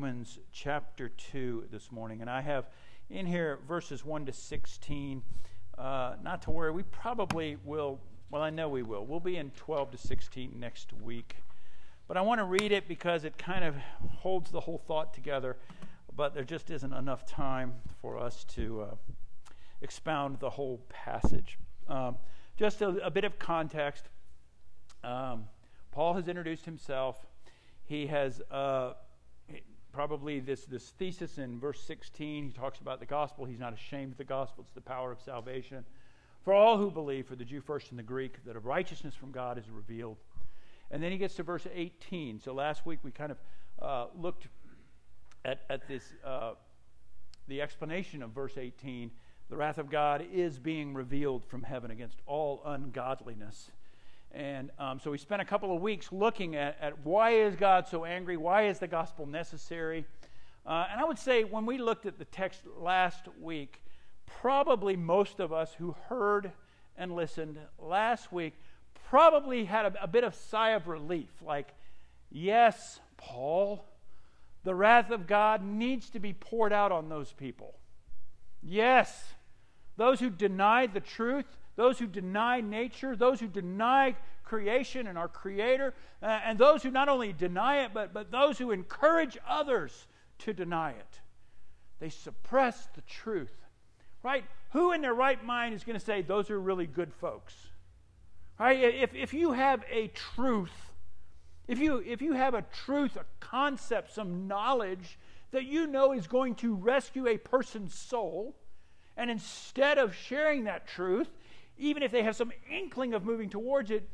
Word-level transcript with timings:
Romans 0.00 0.38
chapter 0.52 1.08
2 1.08 1.64
this 1.72 1.90
morning. 1.90 2.20
And 2.20 2.30
I 2.30 2.40
have 2.40 2.66
in 3.10 3.26
here 3.26 3.58
verses 3.66 4.04
1 4.04 4.26
to 4.26 4.32
16. 4.32 5.24
Uh, 5.76 6.14
not 6.22 6.40
to 6.42 6.52
worry, 6.52 6.70
we 6.70 6.84
probably 6.84 7.56
will, 7.64 7.98
well, 8.30 8.40
I 8.40 8.50
know 8.50 8.68
we 8.68 8.84
will. 8.84 9.04
We'll 9.04 9.18
be 9.18 9.38
in 9.38 9.50
12 9.56 9.90
to 9.90 9.98
16 9.98 10.52
next 10.56 10.92
week. 10.92 11.38
But 12.06 12.16
I 12.16 12.20
want 12.20 12.38
to 12.38 12.44
read 12.44 12.70
it 12.70 12.86
because 12.86 13.24
it 13.24 13.38
kind 13.38 13.64
of 13.64 13.74
holds 14.18 14.52
the 14.52 14.60
whole 14.60 14.78
thought 14.78 15.12
together. 15.12 15.56
But 16.14 16.32
there 16.32 16.44
just 16.44 16.70
isn't 16.70 16.92
enough 16.92 17.26
time 17.26 17.74
for 18.00 18.18
us 18.18 18.44
to 18.54 18.82
uh, 18.82 18.94
expound 19.82 20.38
the 20.38 20.50
whole 20.50 20.80
passage. 20.88 21.58
Um, 21.88 22.14
just 22.56 22.82
a, 22.82 23.04
a, 23.04 23.10
bit 23.10 23.24
of 23.24 23.36
context. 23.40 24.10
Um, 25.02 25.46
Paul 25.90 26.14
has 26.14 26.28
introduced 26.28 26.66
himself. 26.66 27.26
He 27.84 28.06
has 28.06 28.40
uh, 28.52 28.92
probably 29.92 30.40
this, 30.40 30.64
this 30.64 30.90
thesis 30.98 31.38
in 31.38 31.58
verse 31.58 31.80
16. 31.82 32.46
He 32.46 32.52
talks 32.52 32.80
about 32.80 33.00
the 33.00 33.06
gospel. 33.06 33.44
He's 33.44 33.58
not 33.58 33.72
ashamed 33.72 34.12
of 34.12 34.18
the 34.18 34.24
gospel, 34.24 34.64
it's 34.64 34.72
the 34.72 34.80
power 34.80 35.12
of 35.12 35.20
salvation. 35.20 35.84
For 36.44 36.54
all 36.54 36.78
who 36.78 36.90
believe, 36.90 37.26
for 37.26 37.36
the 37.36 37.44
Jew 37.44 37.60
first 37.60 37.90
and 37.90 37.98
the 37.98 38.04
Greek, 38.04 38.44
that 38.46 38.56
a 38.56 38.60
righteousness 38.60 39.14
from 39.14 39.32
God 39.32 39.58
is 39.58 39.68
revealed. 39.70 40.16
And 40.90 41.02
then 41.02 41.12
he 41.12 41.18
gets 41.18 41.34
to 41.34 41.42
verse 41.42 41.66
18. 41.72 42.40
So 42.40 42.54
last 42.54 42.86
week 42.86 43.00
we 43.02 43.10
kind 43.10 43.32
of 43.32 43.38
uh, 43.80 44.06
looked 44.16 44.48
at, 45.44 45.60
at 45.68 45.86
this, 45.88 46.02
uh, 46.24 46.52
the 47.48 47.60
explanation 47.60 48.22
of 48.22 48.30
verse 48.30 48.56
18. 48.56 49.10
The 49.50 49.56
wrath 49.56 49.78
of 49.78 49.90
God 49.90 50.24
is 50.32 50.58
being 50.58 50.94
revealed 50.94 51.44
from 51.44 51.62
heaven 51.62 51.90
against 51.90 52.18
all 52.26 52.62
ungodliness 52.64 53.70
and 54.32 54.70
um, 54.78 55.00
so 55.00 55.10
we 55.10 55.18
spent 55.18 55.40
a 55.40 55.44
couple 55.44 55.74
of 55.74 55.80
weeks 55.80 56.12
looking 56.12 56.54
at, 56.54 56.76
at 56.80 57.04
why 57.04 57.30
is 57.30 57.56
God 57.56 57.88
so 57.88 58.04
angry? 58.04 58.36
Why 58.36 58.66
is 58.66 58.78
the 58.78 58.86
gospel 58.86 59.26
necessary? 59.26 60.04
Uh, 60.66 60.86
and 60.90 61.00
I 61.00 61.04
would 61.04 61.18
say 61.18 61.44
when 61.44 61.64
we 61.64 61.78
looked 61.78 62.04
at 62.04 62.18
the 62.18 62.26
text 62.26 62.60
last 62.78 63.26
week, 63.40 63.80
probably 64.26 64.96
most 64.96 65.40
of 65.40 65.52
us 65.52 65.72
who 65.78 65.96
heard 66.08 66.52
and 66.96 67.14
listened 67.14 67.58
last 67.78 68.32
week 68.32 68.54
probably 69.08 69.64
had 69.64 69.86
a, 69.86 70.04
a 70.04 70.06
bit 70.06 70.24
of 70.24 70.34
sigh 70.34 70.70
of 70.70 70.88
relief. 70.88 71.30
Like, 71.44 71.74
yes, 72.30 73.00
Paul, 73.16 73.84
the 74.64 74.74
wrath 74.74 75.10
of 75.10 75.26
God 75.26 75.64
needs 75.64 76.10
to 76.10 76.18
be 76.18 76.34
poured 76.34 76.72
out 76.72 76.92
on 76.92 77.08
those 77.08 77.32
people. 77.32 77.74
Yes, 78.62 79.32
those 79.96 80.20
who 80.20 80.28
deny 80.28 80.86
the 80.86 81.00
truth, 81.00 81.56
those 81.78 81.96
who 82.00 82.08
deny 82.08 82.60
nature, 82.60 83.14
those 83.14 83.38
who 83.38 83.46
deny 83.46 84.16
creation 84.42 85.06
and 85.06 85.16
our 85.16 85.28
Creator, 85.28 85.94
uh, 86.20 86.26
and 86.44 86.58
those 86.58 86.82
who 86.82 86.90
not 86.90 87.08
only 87.08 87.32
deny 87.32 87.84
it, 87.84 87.92
but, 87.94 88.12
but 88.12 88.32
those 88.32 88.58
who 88.58 88.72
encourage 88.72 89.38
others 89.48 90.08
to 90.38 90.52
deny 90.52 90.90
it. 90.90 91.20
They 92.00 92.08
suppress 92.08 92.88
the 92.96 93.02
truth. 93.02 93.54
Right? 94.24 94.44
Who 94.72 94.90
in 94.90 95.02
their 95.02 95.14
right 95.14 95.42
mind 95.44 95.72
is 95.72 95.84
going 95.84 95.96
to 95.96 96.04
say 96.04 96.20
those 96.20 96.50
are 96.50 96.60
really 96.60 96.88
good 96.88 97.14
folks? 97.14 97.54
Right? 98.58 98.80
If, 98.80 99.14
if 99.14 99.32
you 99.32 99.52
have 99.52 99.84
a 99.88 100.08
truth, 100.08 100.74
if 101.68 101.78
you, 101.78 102.02
if 102.04 102.20
you 102.20 102.32
have 102.32 102.54
a 102.54 102.64
truth, 102.84 103.14
a 103.14 103.24
concept, 103.38 104.12
some 104.12 104.48
knowledge 104.48 105.16
that 105.52 105.64
you 105.64 105.86
know 105.86 106.12
is 106.12 106.26
going 106.26 106.56
to 106.56 106.74
rescue 106.74 107.28
a 107.28 107.38
person's 107.38 107.94
soul, 107.94 108.56
and 109.16 109.30
instead 109.30 109.98
of 109.98 110.12
sharing 110.12 110.64
that 110.64 110.88
truth, 110.88 111.28
even 111.78 112.02
if 112.02 112.10
they 112.10 112.22
have 112.22 112.36
some 112.36 112.52
inkling 112.70 113.14
of 113.14 113.24
moving 113.24 113.48
towards 113.48 113.90
it, 113.90 114.08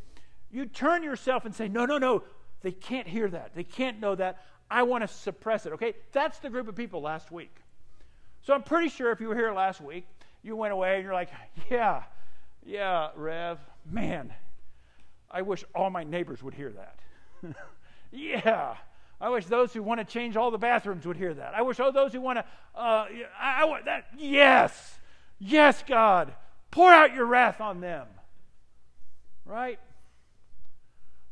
you 0.51 0.67
turn 0.67 1.03
yourself 1.03 1.45
and 1.45 1.55
say, 1.55 1.69
no, 1.69 1.85
no, 1.87 1.99
no, 1.99 2.23
they 2.63 2.73
can't 2.73 3.09
hear 3.09 3.29
that. 3.29 3.55
They 3.55 3.65
can't 3.65 4.01
know 4.01 4.15
that. 4.15 4.43
I 4.71 4.83
want 4.85 5.03
to 5.03 5.09
suppress 5.09 5.67
it. 5.67 5.73
Okay? 5.73 5.95
That's 6.13 6.39
the 6.39 6.51
group 6.51 6.69
of 6.69 6.77
people 6.77 7.01
last 7.01 7.31
week. 7.31 7.55
So 8.43 8.55
I'm 8.55 8.63
pretty 8.63 8.89
sure 8.89 9.11
if 9.11 9.21
you 9.21 9.29
were 9.29 9.35
here 9.35 9.53
last 9.53 9.81
week, 9.81 10.07
you 10.43 10.55
went 10.57 10.73
away 10.73 10.97
and 10.97 11.05
you're 11.05 11.15
like, 11.15 11.31
yeah, 11.71 12.03
yeah, 12.65 13.09
Rev, 13.17 13.59
man, 13.91 14.33
I 15.31 15.43
wish 15.43 15.65
all 15.75 15.91
my 15.91 16.05
neighbors 16.05 16.43
would 16.43 16.55
hear 16.55 16.73
that. 16.73 16.99
yeah. 18.13 18.77
I 19.21 19.31
wish 19.31 19.47
those 19.47 19.73
who 19.73 19.83
want 19.83 20.01
to 20.01 20.05
change 20.05 20.37
all 20.37 20.51
the 20.51 20.59
bathrooms 20.59 21.07
would 21.07 21.17
hear 21.17 21.33
that. 21.35 21.55
I 21.55 21.63
wish 21.63 21.81
all 21.81 21.93
those 21.93 22.13
who 22.13 22.21
want 22.21 22.39
to, 22.39 22.45
uh, 22.79 23.07
I, 23.41 23.63
I 23.63 23.65
want 23.65 23.87
that. 23.87 24.07
Yes, 24.19 24.99
yes, 25.39 25.83
God. 25.87 26.35
Pour 26.75 26.91
out 26.91 27.15
your 27.15 27.25
wrath 27.25 27.61
on 27.61 27.81
them. 27.81 28.09
Right? 29.47 29.79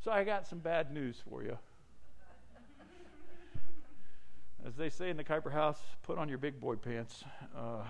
So 0.05 0.13
I 0.13 0.23
got 0.23 0.47
some 0.47 0.61
bad 0.61 0.93
news 0.93 1.21
for 1.29 1.43
you. 1.43 1.59
As 4.65 4.77
they 4.77 4.89
say 4.89 5.11
in 5.11 5.17
the 5.17 5.25
Kuiper 5.25 5.51
house, 5.51 5.81
put 6.05 6.17
on 6.17 6.29
your 6.29 6.39
big 6.39 6.61
boy 6.61 6.77
pants. 6.77 7.25
Uh, 7.57 7.83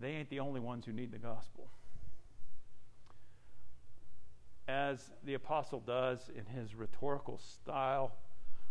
they 0.00 0.10
ain't 0.10 0.30
the 0.30 0.38
only 0.38 0.60
ones 0.60 0.86
who 0.86 0.92
need 0.92 1.10
the 1.10 1.18
gospel. 1.18 1.68
As 4.68 5.10
the 5.24 5.34
apostle 5.34 5.80
does 5.80 6.30
in 6.32 6.46
his 6.46 6.76
rhetorical 6.76 7.38
style 7.38 8.12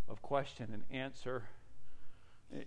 of 0.08 0.22
question 0.22 0.70
and 0.72 0.84
answer, 0.98 1.44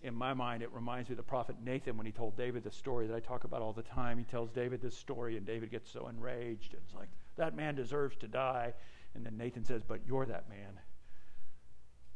in 0.03 0.15
my 0.15 0.35
mind, 0.35 0.63
it 0.63 0.71
reminds 0.73 1.09
me 1.09 1.15
of 1.15 1.17
the 1.17 1.23
prophet 1.23 1.57
Nathan 1.65 1.97
when 1.97 2.07
he 2.07 2.13
told 2.13 2.37
David 2.37 2.65
the 2.65 2.71
story 2.71 3.07
that 3.07 3.17
I 3.17 3.21
talk 3.21 3.45
about 3.45 3.63
all 3.63 3.73
the 3.73 3.83
time. 3.83 4.19
He 4.19 4.25
tells 4.25 4.51
David 4.51 4.83
this 4.83 4.97
story, 4.97 5.37
and 5.37 5.47
David 5.47 5.71
gets 5.71 5.91
so 5.91 6.09
enraged. 6.09 6.75
It's 6.75 6.95
like, 6.95 7.09
that 7.37 7.57
man 7.57 7.75
deserves 7.75 8.17
to 8.19 8.29
die. 8.29 8.75
And 9.15 9.25
then 9.25 9.37
Nathan 9.37 9.65
says, 9.65 9.83
But 9.83 10.01
you're 10.07 10.27
that 10.27 10.49
man. 10.49 10.79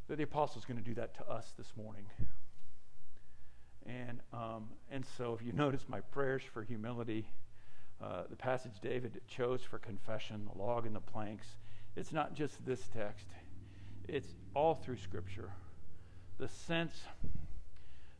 But 0.07 0.17
the 0.17 0.23
apostle's 0.23 0.65
going 0.65 0.77
to 0.77 0.83
do 0.83 0.93
that 0.95 1.15
to 1.15 1.27
us 1.27 1.53
this 1.57 1.73
morning. 1.75 2.05
And, 3.87 4.19
um, 4.33 4.69
and 4.91 5.03
so, 5.17 5.33
if 5.33 5.45
you 5.45 5.51
notice 5.53 5.85
my 5.87 6.01
prayers 6.01 6.43
for 6.53 6.63
humility, 6.63 7.27
uh, 8.01 8.23
the 8.29 8.35
passage 8.35 8.73
David 8.81 9.21
chose 9.27 9.61
for 9.63 9.79
confession, 9.79 10.47
the 10.51 10.61
log 10.61 10.85
and 10.85 10.95
the 10.95 11.01
planks, 11.01 11.47
it's 11.95 12.11
not 12.11 12.33
just 12.35 12.63
this 12.65 12.87
text, 12.95 13.27
it's 14.07 14.35
all 14.53 14.75
through 14.75 14.97
Scripture. 14.97 15.51
The 16.37 16.47
sense 16.47 17.01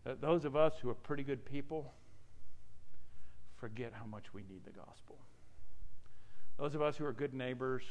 that 0.05 0.21
those 0.21 0.45
of 0.45 0.55
us 0.55 0.73
who 0.81 0.89
are 0.89 0.95
pretty 0.95 1.23
good 1.23 1.43
people 1.43 1.93
forget 3.57 3.91
how 3.93 4.05
much 4.05 4.33
we 4.33 4.43
need 4.43 4.63
the 4.63 4.71
gospel. 4.71 5.17
Those 6.57 6.75
of 6.75 6.81
us 6.81 6.95
who 6.95 7.05
are 7.05 7.13
good 7.13 7.33
neighbors, 7.33 7.83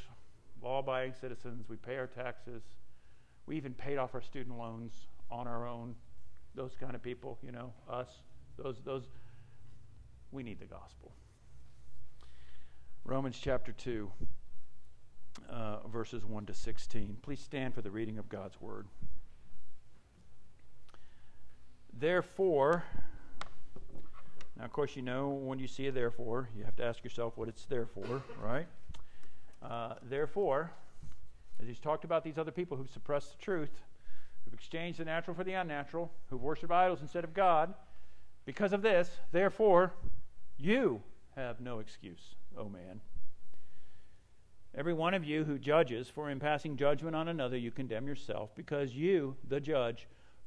law 0.62 0.78
abiding 0.78 1.14
citizens, 1.20 1.68
we 1.68 1.76
pay 1.76 1.96
our 1.96 2.06
taxes, 2.06 2.62
we 3.46 3.56
even 3.56 3.74
paid 3.74 3.98
off 3.98 4.14
our 4.14 4.22
student 4.22 4.56
loans 4.56 5.08
on 5.30 5.46
our 5.46 5.66
own. 5.66 5.94
Those 6.54 6.76
kind 6.80 6.94
of 6.94 7.02
people, 7.02 7.38
you 7.42 7.52
know, 7.52 7.72
us, 7.90 8.08
those, 8.56 8.80
those, 8.84 9.04
we 10.30 10.42
need 10.42 10.60
the 10.60 10.66
gospel. 10.66 11.12
Romans 13.04 13.38
chapter 13.38 13.72
2, 13.72 14.10
uh, 15.50 15.86
verses 15.88 16.24
1 16.24 16.46
to 16.46 16.54
16. 16.54 17.18
Please 17.20 17.40
stand 17.40 17.74
for 17.74 17.82
the 17.82 17.90
reading 17.90 18.18
of 18.18 18.28
God's 18.28 18.58
word. 18.60 18.86
Therefore, 21.98 22.82
now 24.58 24.64
of 24.64 24.72
course 24.72 24.96
you 24.96 25.02
know 25.02 25.28
when 25.28 25.58
you 25.58 25.68
see 25.68 25.86
a 25.86 25.92
therefore, 25.92 26.48
you 26.56 26.64
have 26.64 26.76
to 26.76 26.84
ask 26.84 27.04
yourself 27.04 27.36
what 27.36 27.48
it's 27.48 27.64
there 27.66 27.86
for, 27.86 28.22
right? 28.42 28.66
Uh, 29.62 29.94
therefore, 30.02 30.72
as 31.60 31.68
he's 31.68 31.78
talked 31.78 32.04
about 32.04 32.24
these 32.24 32.36
other 32.36 32.50
people 32.50 32.76
who've 32.76 32.90
suppressed 32.90 33.38
the 33.38 33.44
truth, 33.44 33.70
who've 34.44 34.54
exchanged 34.54 34.98
the 34.98 35.04
natural 35.04 35.36
for 35.36 35.44
the 35.44 35.52
unnatural, 35.52 36.10
who've 36.30 36.42
worshipped 36.42 36.72
idols 36.72 37.00
instead 37.00 37.24
of 37.24 37.32
God, 37.32 37.72
because 38.44 38.72
of 38.72 38.82
this, 38.82 39.10
therefore, 39.32 39.92
you 40.58 41.00
have 41.36 41.60
no 41.60 41.78
excuse, 41.78 42.34
O 42.58 42.68
man. 42.68 43.00
Every 44.76 44.92
one 44.92 45.14
of 45.14 45.24
you 45.24 45.44
who 45.44 45.58
judges, 45.58 46.08
for 46.08 46.28
in 46.28 46.40
passing 46.40 46.76
judgment 46.76 47.14
on 47.14 47.28
another, 47.28 47.56
you 47.56 47.70
condemn 47.70 48.08
yourself, 48.08 48.50
because 48.56 48.94
you, 48.94 49.36
the 49.48 49.60
judge, 49.60 50.08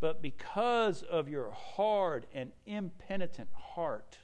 But 0.00 0.22
because 0.22 1.02
of 1.02 1.28
your 1.28 1.50
hard 1.50 2.26
and 2.32 2.52
impenitent 2.66 3.48
heart, 3.52 4.18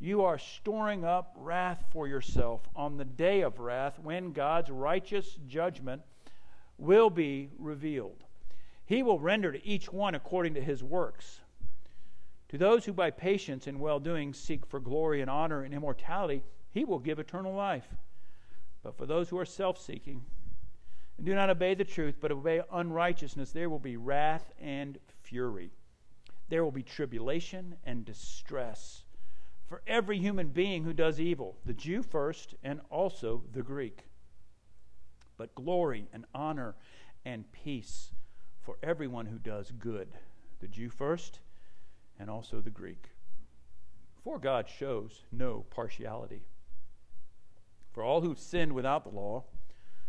you 0.00 0.22
are 0.22 0.38
storing 0.38 1.04
up 1.04 1.34
wrath 1.36 1.84
for 1.90 2.06
yourself 2.06 2.68
on 2.74 2.96
the 2.96 3.04
day 3.04 3.42
of 3.42 3.58
wrath 3.58 3.98
when 4.00 4.32
God's 4.32 4.70
righteous 4.70 5.38
judgment 5.46 6.02
will 6.78 7.10
be 7.10 7.50
revealed. 7.58 8.24
He 8.86 9.02
will 9.02 9.18
render 9.18 9.52
to 9.52 9.66
each 9.66 9.92
one 9.92 10.14
according 10.14 10.54
to 10.54 10.60
his 10.60 10.82
works. 10.82 11.40
To 12.48 12.58
those 12.58 12.84
who 12.84 12.92
by 12.92 13.10
patience 13.10 13.66
and 13.66 13.78
well 13.78 14.00
doing 14.00 14.32
seek 14.32 14.64
for 14.66 14.80
glory 14.80 15.20
and 15.20 15.28
honor 15.28 15.62
and 15.62 15.74
immortality, 15.74 16.42
he 16.70 16.84
will 16.84 16.98
give 16.98 17.18
eternal 17.18 17.54
life. 17.54 17.86
But 18.82 18.96
for 18.96 19.04
those 19.04 19.28
who 19.28 19.38
are 19.38 19.44
self 19.44 19.78
seeking 19.80 20.24
and 21.18 21.26
do 21.26 21.34
not 21.34 21.50
obey 21.50 21.74
the 21.74 21.84
truth, 21.84 22.16
but 22.20 22.32
obey 22.32 22.62
unrighteousness, 22.72 23.50
there 23.50 23.68
will 23.68 23.80
be 23.80 23.96
wrath 23.96 24.52
and 24.60 24.98
fury. 25.20 25.72
There 26.48 26.64
will 26.64 26.72
be 26.72 26.82
tribulation 26.82 27.76
and 27.84 28.04
distress 28.04 29.02
for 29.68 29.82
every 29.86 30.18
human 30.18 30.48
being 30.48 30.84
who 30.84 30.94
does 30.94 31.20
evil, 31.20 31.58
the 31.66 31.74
Jew 31.74 32.02
first 32.02 32.54
and 32.62 32.80
also 32.88 33.42
the 33.52 33.62
Greek. 33.62 34.04
But 35.36 35.54
glory 35.54 36.08
and 36.12 36.24
honor 36.34 36.74
and 37.24 37.50
peace 37.52 38.14
for 38.62 38.78
everyone 38.82 39.26
who 39.26 39.38
does 39.38 39.70
good, 39.72 40.08
the 40.60 40.68
Jew 40.68 40.88
first 40.88 41.40
and 42.18 42.30
also 42.30 42.60
the 42.60 42.70
Greek. 42.70 43.10
For 44.24 44.38
God 44.38 44.68
shows 44.68 45.24
no 45.30 45.66
partiality. 45.68 46.42
For 47.92 48.02
all 48.02 48.22
who've 48.22 48.38
sinned 48.38 48.72
without 48.72 49.04
the 49.04 49.10
law 49.10 49.44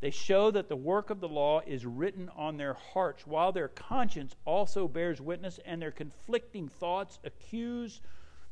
They 0.00 0.10
show 0.10 0.50
that 0.52 0.68
the 0.68 0.76
work 0.76 1.10
of 1.10 1.20
the 1.20 1.28
law 1.28 1.60
is 1.66 1.84
written 1.84 2.30
on 2.36 2.56
their 2.56 2.74
hearts, 2.74 3.26
while 3.26 3.50
their 3.50 3.68
conscience 3.68 4.36
also 4.44 4.86
bears 4.86 5.20
witness, 5.20 5.58
and 5.64 5.82
their 5.82 5.90
conflicting 5.90 6.68
thoughts 6.68 7.18
accuse 7.24 8.00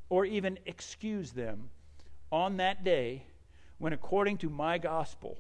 or 0.09 0.25
even 0.25 0.59
excuse 0.67 1.33
them 1.33 1.71
on 2.33 2.57
that 2.57 2.83
day 2.83 3.23
when, 3.79 3.93
according 3.93 4.39
to 4.39 4.51
my 4.51 4.79
gospel, 4.79 5.39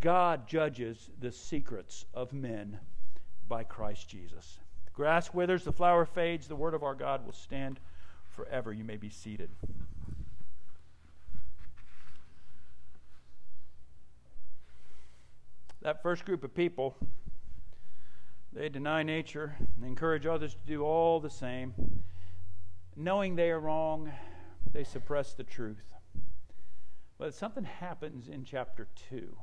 God 0.00 0.46
judges 0.46 1.10
the 1.20 1.32
secrets 1.32 2.04
of 2.14 2.32
men 2.32 2.78
by 3.48 3.64
Christ 3.64 4.08
Jesus. 4.08 4.58
The 4.84 4.90
grass 4.92 5.32
withers, 5.32 5.64
the 5.64 5.72
flower 5.72 6.04
fades, 6.04 6.46
the 6.46 6.56
word 6.56 6.74
of 6.74 6.82
our 6.82 6.94
God 6.94 7.24
will 7.24 7.32
stand 7.32 7.80
forever. 8.24 8.72
You 8.72 8.84
may 8.84 8.96
be 8.96 9.10
seated. 9.10 9.50
That 15.84 16.02
first 16.02 16.24
group 16.24 16.42
of 16.42 16.54
people, 16.54 16.96
they 18.54 18.70
deny 18.70 19.02
nature 19.02 19.54
and 19.76 19.84
encourage 19.84 20.24
others 20.24 20.54
to 20.54 20.60
do 20.66 20.82
all 20.82 21.20
the 21.20 21.28
same. 21.28 21.74
Knowing 22.96 23.36
they 23.36 23.50
are 23.50 23.60
wrong, 23.60 24.10
they 24.72 24.82
suppress 24.82 25.34
the 25.34 25.44
truth. 25.44 25.84
But 27.18 27.34
something 27.34 27.64
happens 27.64 28.28
in 28.28 28.44
chapter 28.44 28.88
2. 29.10 29.36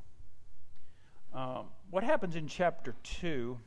Um, 1.33 1.65
what 1.91 2.03
happens 2.03 2.35
in 2.35 2.47
chapter 2.47 2.95
2 3.03 3.57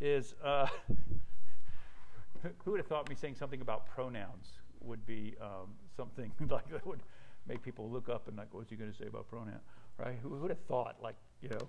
is 0.00 0.34
uh, 0.42 0.66
who 2.64 2.70
would 2.70 2.80
have 2.80 2.86
thought 2.86 3.10
me 3.10 3.14
saying 3.14 3.34
something 3.34 3.60
about 3.60 3.86
pronouns 3.86 4.58
would 4.80 5.04
be 5.04 5.34
um, 5.40 5.68
something 5.94 6.32
like 6.48 6.68
that 6.70 6.86
would 6.86 7.02
make 7.46 7.62
people 7.62 7.90
look 7.90 8.08
up 8.08 8.26
and 8.26 8.38
like, 8.38 8.54
what's 8.54 8.70
he 8.70 8.76
going 8.76 8.90
to 8.90 8.96
say 8.96 9.06
about 9.06 9.28
pronoun? 9.28 9.60
Right? 9.98 10.16
Who 10.22 10.30
would 10.30 10.50
have 10.50 10.64
thought, 10.66 10.96
like, 11.02 11.16
you 11.44 11.50
know, 11.50 11.68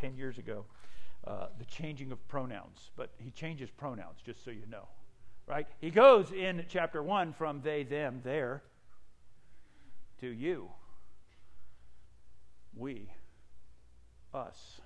10 0.00 0.16
years 0.16 0.38
ago, 0.38 0.64
uh, 1.26 1.48
the 1.58 1.66
changing 1.66 2.12
of 2.12 2.28
pronouns, 2.28 2.90
but 2.96 3.10
he 3.18 3.30
changes 3.30 3.68
pronouns, 3.70 4.20
just 4.24 4.42
so 4.42 4.50
you 4.50 4.64
know. 4.70 4.88
Right? 5.46 5.66
He 5.80 5.90
goes 5.90 6.32
in 6.32 6.64
chapter 6.68 7.02
1 7.02 7.34
from 7.34 7.60
they, 7.60 7.82
them, 7.82 8.20
there 8.24 8.62
to 10.20 10.28
you, 10.28 10.70
we, 12.74 13.12
us. 14.32 14.80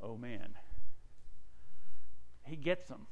Oh 0.00 0.16
man. 0.16 0.50
He 2.44 2.56
gets 2.56 2.86
them, 2.86 3.06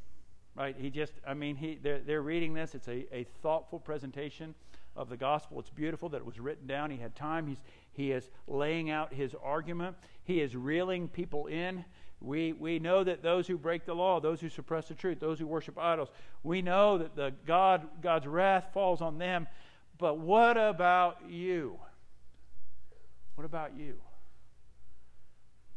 right? 0.56 0.74
He 0.78 0.90
just, 0.90 1.12
I 1.26 1.34
mean, 1.34 1.56
he, 1.56 1.78
they're, 1.82 2.00
they're 2.00 2.22
reading 2.22 2.54
this. 2.54 2.74
It's 2.74 2.88
a, 2.88 3.06
a 3.14 3.24
thoughtful 3.42 3.78
presentation 3.78 4.54
of 4.96 5.08
the 5.08 5.16
gospel. 5.16 5.60
It's 5.60 5.70
beautiful 5.70 6.08
that 6.10 6.18
it 6.18 6.26
was 6.26 6.40
written 6.40 6.66
down. 6.66 6.90
He 6.90 6.96
had 6.96 7.14
time. 7.14 7.46
He's, 7.46 7.60
he 7.92 8.12
is 8.12 8.30
laying 8.48 8.90
out 8.90 9.12
his 9.12 9.34
argument. 9.42 9.96
He 10.24 10.40
is 10.40 10.56
reeling 10.56 11.08
people 11.08 11.46
in. 11.46 11.84
We, 12.20 12.54
we 12.54 12.78
know 12.78 13.04
that 13.04 13.22
those 13.22 13.46
who 13.46 13.58
break 13.58 13.84
the 13.84 13.94
law, 13.94 14.20
those 14.20 14.40
who 14.40 14.48
suppress 14.48 14.88
the 14.88 14.94
truth, 14.94 15.20
those 15.20 15.38
who 15.38 15.46
worship 15.46 15.78
idols, 15.78 16.08
we 16.42 16.62
know 16.62 16.96
that 16.98 17.14
the 17.14 17.34
God, 17.46 17.86
God's 18.02 18.26
wrath 18.26 18.68
falls 18.72 19.02
on 19.02 19.18
them. 19.18 19.46
But 19.98 20.18
what 20.18 20.56
about 20.56 21.18
you? 21.28 21.78
What 23.34 23.44
about 23.44 23.76
you? 23.76 23.96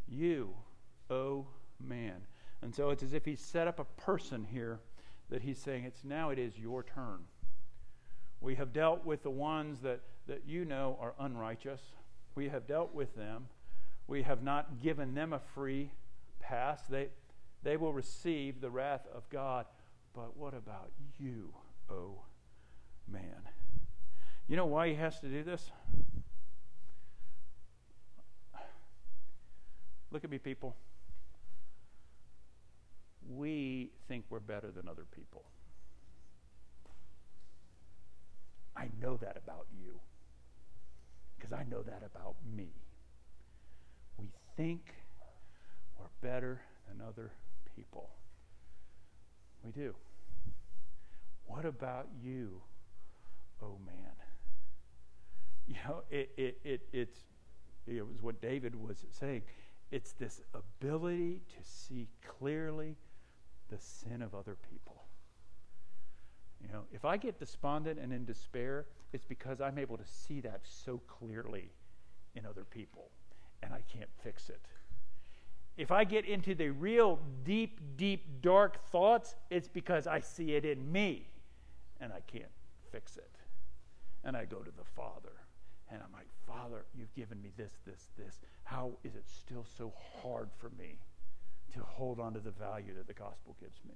You, 0.07 0.49
oh 1.09 1.45
man. 1.85 2.15
And 2.61 2.75
so 2.75 2.89
it's 2.89 3.03
as 3.03 3.13
if 3.13 3.25
he's 3.25 3.39
set 3.39 3.67
up 3.67 3.79
a 3.79 3.85
person 4.01 4.45
here 4.51 4.79
that 5.29 5.41
he's 5.41 5.57
saying, 5.57 5.85
it's 5.85 6.03
now 6.03 6.29
it 6.29 6.39
is 6.39 6.57
your 6.57 6.83
turn. 6.83 7.19
We 8.41 8.55
have 8.55 8.73
dealt 8.73 9.05
with 9.05 9.23
the 9.23 9.29
ones 9.29 9.79
that, 9.81 10.01
that 10.27 10.43
you 10.47 10.65
know 10.65 10.97
are 10.99 11.13
unrighteous. 11.19 11.81
We 12.35 12.49
have 12.49 12.67
dealt 12.67 12.93
with 12.93 13.15
them. 13.15 13.47
We 14.07 14.23
have 14.23 14.43
not 14.43 14.81
given 14.81 15.13
them 15.13 15.33
a 15.33 15.39
free 15.39 15.91
pass. 16.39 16.81
They, 16.89 17.09
they 17.63 17.77
will 17.77 17.93
receive 17.93 18.61
the 18.61 18.69
wrath 18.69 19.07
of 19.13 19.29
God. 19.29 19.65
But 20.15 20.35
what 20.35 20.53
about 20.53 20.91
you, 21.19 21.53
oh 21.89 22.21
man? 23.07 23.41
You 24.47 24.55
know 24.55 24.65
why 24.65 24.87
he 24.89 24.95
has 24.95 25.19
to 25.19 25.27
do 25.27 25.43
this? 25.43 25.69
Look 30.11 30.23
at 30.23 30.31
me, 30.31 30.39
people. 30.39 30.75
We 33.29 33.91
think 34.07 34.25
we're 34.29 34.39
better 34.39 34.71
than 34.71 34.87
other 34.87 35.05
people. 35.15 35.43
I 38.75 38.89
know 38.99 39.17
that 39.17 39.37
about 39.37 39.67
you 39.77 39.99
because 41.37 41.53
I 41.53 41.63
know 41.69 41.83
that 41.83 42.01
about 42.03 42.35
me. 42.55 42.69
We 44.17 44.27
think 44.57 44.93
we're 45.97 46.05
better 46.27 46.61
than 46.87 47.05
other 47.05 47.31
people. 47.75 48.09
We 49.63 49.71
do. 49.71 49.93
What 51.45 51.65
about 51.65 52.07
you, 52.23 52.61
oh 53.61 53.77
man? 53.85 54.13
You 55.67 55.75
know, 55.85 56.03
it, 56.09 56.31
it, 56.37 56.57
it, 56.63 56.81
it's, 56.91 57.19
it 57.85 58.07
was 58.07 58.21
what 58.21 58.41
David 58.41 58.75
was 58.75 59.05
saying. 59.11 59.43
It's 59.91 60.13
this 60.13 60.41
ability 60.53 61.41
to 61.49 61.69
see 61.69 62.07
clearly 62.37 62.95
the 63.69 63.79
sin 63.79 64.21
of 64.21 64.35
other 64.35 64.57
people. 64.69 65.03
You 66.61 66.67
know, 66.73 66.83
if 66.91 67.05
I 67.05 67.17
get 67.17 67.39
despondent 67.39 67.99
and 67.99 68.11
in 68.11 68.25
despair, 68.25 68.85
it's 69.13 69.25
because 69.25 69.61
I'm 69.61 69.77
able 69.77 69.97
to 69.97 70.05
see 70.05 70.41
that 70.41 70.61
so 70.63 71.01
clearly 71.07 71.71
in 72.35 72.45
other 72.45 72.63
people 72.63 73.09
and 73.63 73.73
I 73.73 73.81
can't 73.91 74.09
fix 74.23 74.49
it. 74.49 74.61
If 75.77 75.91
I 75.91 76.03
get 76.03 76.25
into 76.25 76.55
the 76.55 76.69
real 76.69 77.19
deep, 77.45 77.79
deep, 77.95 78.41
dark 78.41 78.83
thoughts, 78.89 79.35
it's 79.49 79.67
because 79.67 80.07
I 80.07 80.19
see 80.19 80.55
it 80.55 80.65
in 80.65 80.91
me 80.91 81.27
and 82.01 82.11
I 82.11 82.19
can't 82.27 82.51
fix 82.91 83.15
it. 83.15 83.31
And 84.23 84.35
I 84.35 84.43
go 84.45 84.57
to 84.57 84.71
the 84.71 84.83
Father 84.83 85.31
and 85.89 86.01
I'm 86.03 86.11
like, 86.11 86.27
Father, 86.45 86.85
you've 86.93 87.13
given 87.15 87.41
me 87.41 87.51
this, 87.57 87.71
this, 87.85 88.09
this. 88.17 88.39
How 88.63 88.91
is 89.03 89.15
it 89.15 89.23
still 89.25 89.65
so 89.77 89.93
hard 90.21 90.49
for 90.57 90.69
me 90.77 90.99
to 91.73 91.79
hold 91.81 92.19
on 92.19 92.33
to 92.33 92.39
the 92.39 92.51
value 92.51 92.93
that 92.95 93.07
the 93.07 93.13
gospel 93.13 93.55
gives 93.59 93.79
me? 93.87 93.95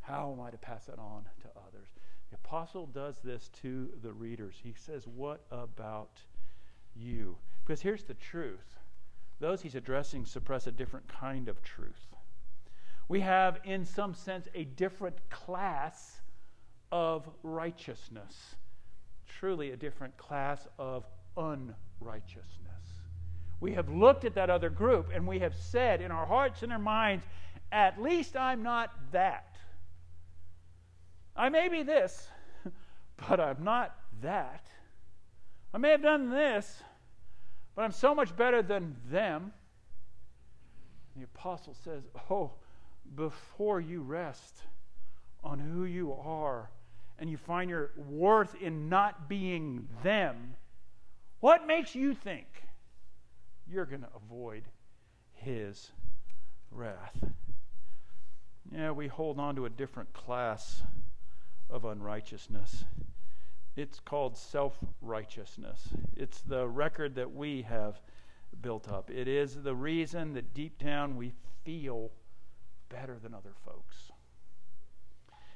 How 0.00 0.32
am 0.32 0.40
I 0.40 0.50
to 0.50 0.58
pass 0.58 0.86
that 0.86 0.98
on 0.98 1.24
to 1.42 1.48
others? 1.56 1.88
The 2.30 2.36
apostle 2.36 2.86
does 2.86 3.16
this 3.22 3.50
to 3.62 3.88
the 4.02 4.12
readers. 4.12 4.54
He 4.62 4.74
says, 4.76 5.06
What 5.06 5.44
about 5.50 6.20
you? 6.94 7.36
Because 7.64 7.80
here's 7.80 8.04
the 8.04 8.14
truth 8.14 8.76
those 9.40 9.62
he's 9.62 9.74
addressing 9.74 10.26
suppress 10.26 10.66
a 10.66 10.72
different 10.72 11.08
kind 11.08 11.48
of 11.48 11.62
truth. 11.62 12.06
We 13.08 13.20
have, 13.20 13.58
in 13.64 13.84
some 13.84 14.14
sense, 14.14 14.46
a 14.54 14.64
different 14.64 15.16
class 15.30 16.20
of 16.92 17.28
righteousness, 17.42 18.54
truly 19.26 19.70
a 19.70 19.76
different 19.76 20.16
class 20.16 20.68
of 20.78 21.06
unrighteousness. 21.36 22.69
We 23.60 23.74
have 23.74 23.90
looked 23.90 24.24
at 24.24 24.34
that 24.34 24.48
other 24.48 24.70
group 24.70 25.10
and 25.14 25.26
we 25.26 25.38
have 25.40 25.54
said 25.54 26.00
in 26.00 26.10
our 26.10 26.26
hearts 26.26 26.62
and 26.62 26.72
our 26.72 26.78
minds, 26.78 27.24
at 27.70 28.00
least 28.00 28.36
I'm 28.36 28.62
not 28.62 28.90
that. 29.12 29.56
I 31.36 31.50
may 31.50 31.68
be 31.68 31.82
this, 31.82 32.28
but 33.28 33.38
I'm 33.38 33.62
not 33.62 33.94
that. 34.22 34.66
I 35.72 35.78
may 35.78 35.90
have 35.90 36.02
done 36.02 36.30
this, 36.30 36.82
but 37.76 37.82
I'm 37.82 37.92
so 37.92 38.14
much 38.14 38.34
better 38.34 38.62
than 38.62 38.96
them. 39.10 39.52
The 41.16 41.24
apostle 41.24 41.76
says, 41.84 42.02
Oh, 42.30 42.52
before 43.14 43.80
you 43.80 44.02
rest 44.02 44.62
on 45.44 45.58
who 45.58 45.84
you 45.84 46.12
are 46.14 46.70
and 47.18 47.28
you 47.28 47.36
find 47.36 47.68
your 47.68 47.90
worth 47.96 48.54
in 48.60 48.88
not 48.88 49.28
being 49.28 49.86
them, 50.02 50.54
what 51.40 51.66
makes 51.66 51.94
you 51.94 52.14
think 52.14 52.46
you're 53.70 53.86
going 53.86 54.02
to 54.02 54.08
avoid 54.14 54.64
his 55.32 55.90
wrath? 56.70 57.24
Yeah, 58.72 58.90
we 58.92 59.08
hold 59.08 59.38
on 59.38 59.56
to 59.56 59.64
a 59.66 59.70
different 59.70 60.12
class 60.12 60.82
of 61.68 61.84
unrighteousness. 61.84 62.84
It's 63.76 64.00
called 64.00 64.36
self 64.36 64.76
righteousness. 65.00 65.88
It's 66.16 66.40
the 66.42 66.68
record 66.68 67.14
that 67.14 67.32
we 67.32 67.62
have 67.62 68.00
built 68.60 68.90
up. 68.90 69.10
It 69.10 69.28
is 69.28 69.62
the 69.62 69.74
reason 69.74 70.34
that 70.34 70.52
deep 70.54 70.78
down 70.78 71.16
we 71.16 71.32
feel 71.64 72.10
better 72.88 73.18
than 73.22 73.34
other 73.34 73.54
folks. 73.64 74.10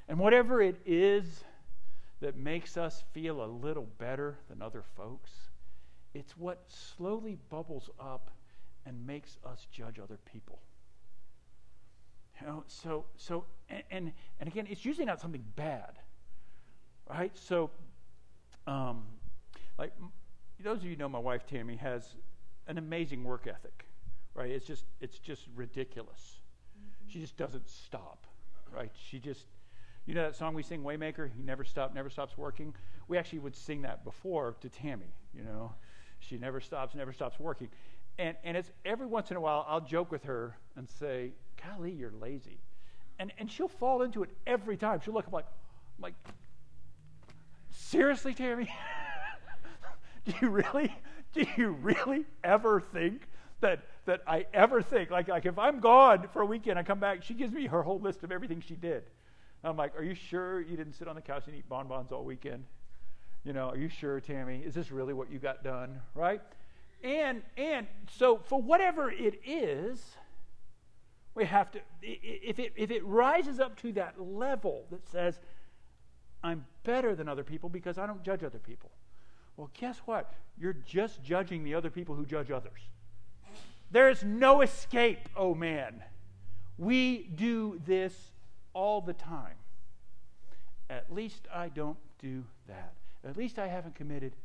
And 0.07 0.19
whatever 0.19 0.61
it 0.61 0.79
is 0.85 1.43
that 2.21 2.37
makes 2.37 2.77
us 2.77 3.03
feel 3.13 3.43
a 3.43 3.45
little 3.45 3.87
better 3.97 4.37
than 4.49 4.61
other 4.61 4.83
folks, 4.95 5.31
it's 6.15 6.37
what 6.37 6.63
slowly 6.67 7.37
bubbles 7.49 7.89
up 7.99 8.31
and 8.85 9.05
makes 9.05 9.37
us 9.45 9.67
judge 9.71 9.99
other 9.99 10.17
people. 10.31 10.59
You 12.39 12.47
know, 12.47 12.63
so 12.67 13.05
so 13.17 13.45
and, 13.69 13.83
and 13.91 14.13
and 14.39 14.49
again, 14.49 14.65
it's 14.69 14.85
usually 14.85 15.05
not 15.05 15.19
something 15.19 15.43
bad, 15.55 15.99
right? 17.09 17.31
So, 17.35 17.69
um, 18.65 19.03
like 19.77 19.93
those 20.63 20.77
of 20.79 20.85
you 20.85 20.95
know, 20.95 21.09
my 21.09 21.19
wife 21.19 21.45
Tammy 21.45 21.75
has 21.75 22.15
an 22.67 22.77
amazing 22.77 23.23
work 23.23 23.45
ethic, 23.47 23.85
right? 24.33 24.49
It's 24.51 24.65
just 24.65 24.85
it's 25.01 25.19
just 25.19 25.43
ridiculous. 25.55 26.37
Mm-hmm. 26.77 27.11
She 27.11 27.19
just 27.19 27.37
doesn't 27.37 27.67
stop, 27.67 28.25
right? 28.73 28.91
She 29.09 29.19
just 29.19 29.45
you 30.05 30.13
know 30.13 30.23
that 30.23 30.35
song 30.35 30.53
we 30.53 30.63
sing, 30.63 30.81
Waymaker? 30.83 31.29
He 31.35 31.41
never 31.41 31.63
stops, 31.63 31.93
never 31.93 32.09
stops 32.09 32.37
working. 32.37 32.73
We 33.07 33.17
actually 33.17 33.39
would 33.39 33.55
sing 33.55 33.81
that 33.83 34.03
before 34.03 34.55
to 34.61 34.69
Tammy. 34.69 35.13
You 35.33 35.43
know, 35.43 35.73
she 36.19 36.37
never 36.37 36.59
stops, 36.59 36.95
never 36.95 37.13
stops 37.13 37.39
working. 37.39 37.69
And 38.17 38.35
and 38.43 38.55
it's 38.55 38.71
every 38.85 39.07
once 39.07 39.31
in 39.31 39.37
a 39.37 39.41
while 39.41 39.65
I'll 39.67 39.81
joke 39.81 40.11
with 40.11 40.23
her 40.23 40.57
and 40.75 40.89
say, 40.89 41.31
"Golly, 41.61 41.91
you're 41.91 42.13
lazy," 42.21 42.59
and 43.19 43.31
and 43.37 43.51
she'll 43.51 43.67
fall 43.67 44.01
into 44.01 44.23
it 44.23 44.29
every 44.47 44.77
time. 44.77 45.01
She'll 45.03 45.13
look 45.13 45.27
I'm 45.27 45.33
like, 45.33 45.45
I'm 45.97 46.03
like, 46.03 46.13
seriously, 47.71 48.33
Tammy? 48.33 48.73
do 50.25 50.33
you 50.41 50.49
really, 50.49 50.95
do 51.33 51.45
you 51.57 51.71
really 51.71 52.25
ever 52.43 52.79
think 52.79 53.27
that 53.61 53.85
that 54.05 54.21
I 54.27 54.45
ever 54.53 54.81
think 54.81 55.09
like 55.09 55.27
like 55.27 55.45
if 55.45 55.57
I'm 55.57 55.79
gone 55.79 56.27
for 56.31 56.41
a 56.41 56.45
weekend, 56.45 56.79
I 56.79 56.83
come 56.83 56.99
back, 56.99 57.23
she 57.23 57.33
gives 57.33 57.51
me 57.51 57.67
her 57.67 57.83
whole 57.83 57.99
list 57.99 58.23
of 58.23 58.31
everything 58.31 58.61
she 58.65 58.75
did. 58.75 59.03
I'm 59.63 59.77
like, 59.77 59.97
are 59.97 60.03
you 60.03 60.13
sure 60.13 60.61
you 60.61 60.77
didn't 60.77 60.93
sit 60.93 61.07
on 61.07 61.15
the 61.15 61.21
couch 61.21 61.43
and 61.47 61.55
eat 61.55 61.67
bonbons 61.67 62.11
all 62.11 62.23
weekend? 62.23 62.65
You 63.45 63.53
know, 63.53 63.69
are 63.69 63.77
you 63.77 63.89
sure, 63.89 64.19
Tammy? 64.19 64.63
Is 64.65 64.73
this 64.73 64.91
really 64.91 65.13
what 65.13 65.31
you 65.31 65.37
got 65.37 65.63
done? 65.63 66.01
Right? 66.15 66.41
And 67.03 67.43
and 67.57 67.85
so 68.17 68.39
for 68.43 68.59
whatever 68.59 69.11
it 69.11 69.39
is, 69.45 70.03
we 71.35 71.45
have 71.45 71.71
to 71.71 71.79
if 72.01 72.57
it 72.57 72.73
if 72.75 72.89
it 72.89 73.05
rises 73.05 73.59
up 73.59 73.79
to 73.81 73.91
that 73.93 74.19
level 74.19 74.85
that 74.89 75.07
says, 75.07 75.39
I'm 76.43 76.65
better 76.83 77.13
than 77.13 77.29
other 77.29 77.43
people 77.43 77.69
because 77.69 77.99
I 77.99 78.07
don't 78.07 78.23
judge 78.23 78.43
other 78.43 78.57
people. 78.57 78.89
Well, 79.57 79.69
guess 79.79 79.99
what? 80.05 80.33
You're 80.59 80.73
just 80.73 81.23
judging 81.23 81.63
the 81.63 81.75
other 81.75 81.91
people 81.91 82.15
who 82.15 82.25
judge 82.25 82.49
others. 82.49 82.89
There 83.91 84.09
is 84.09 84.23
no 84.23 84.61
escape, 84.61 85.29
oh 85.37 85.53
man. 85.53 86.03
We 86.77 87.29
do 87.35 87.79
this 87.85 88.31
all 88.73 88.99
the 89.01 89.13
time. 89.13 89.55
At 90.89 91.13
least 91.13 91.47
I 91.53 91.69
don't 91.69 91.97
do 92.19 92.43
that. 92.67 92.93
At 93.25 93.37
least 93.37 93.57
I 93.59 93.67
haven't 93.67 93.95
committed 93.95 94.35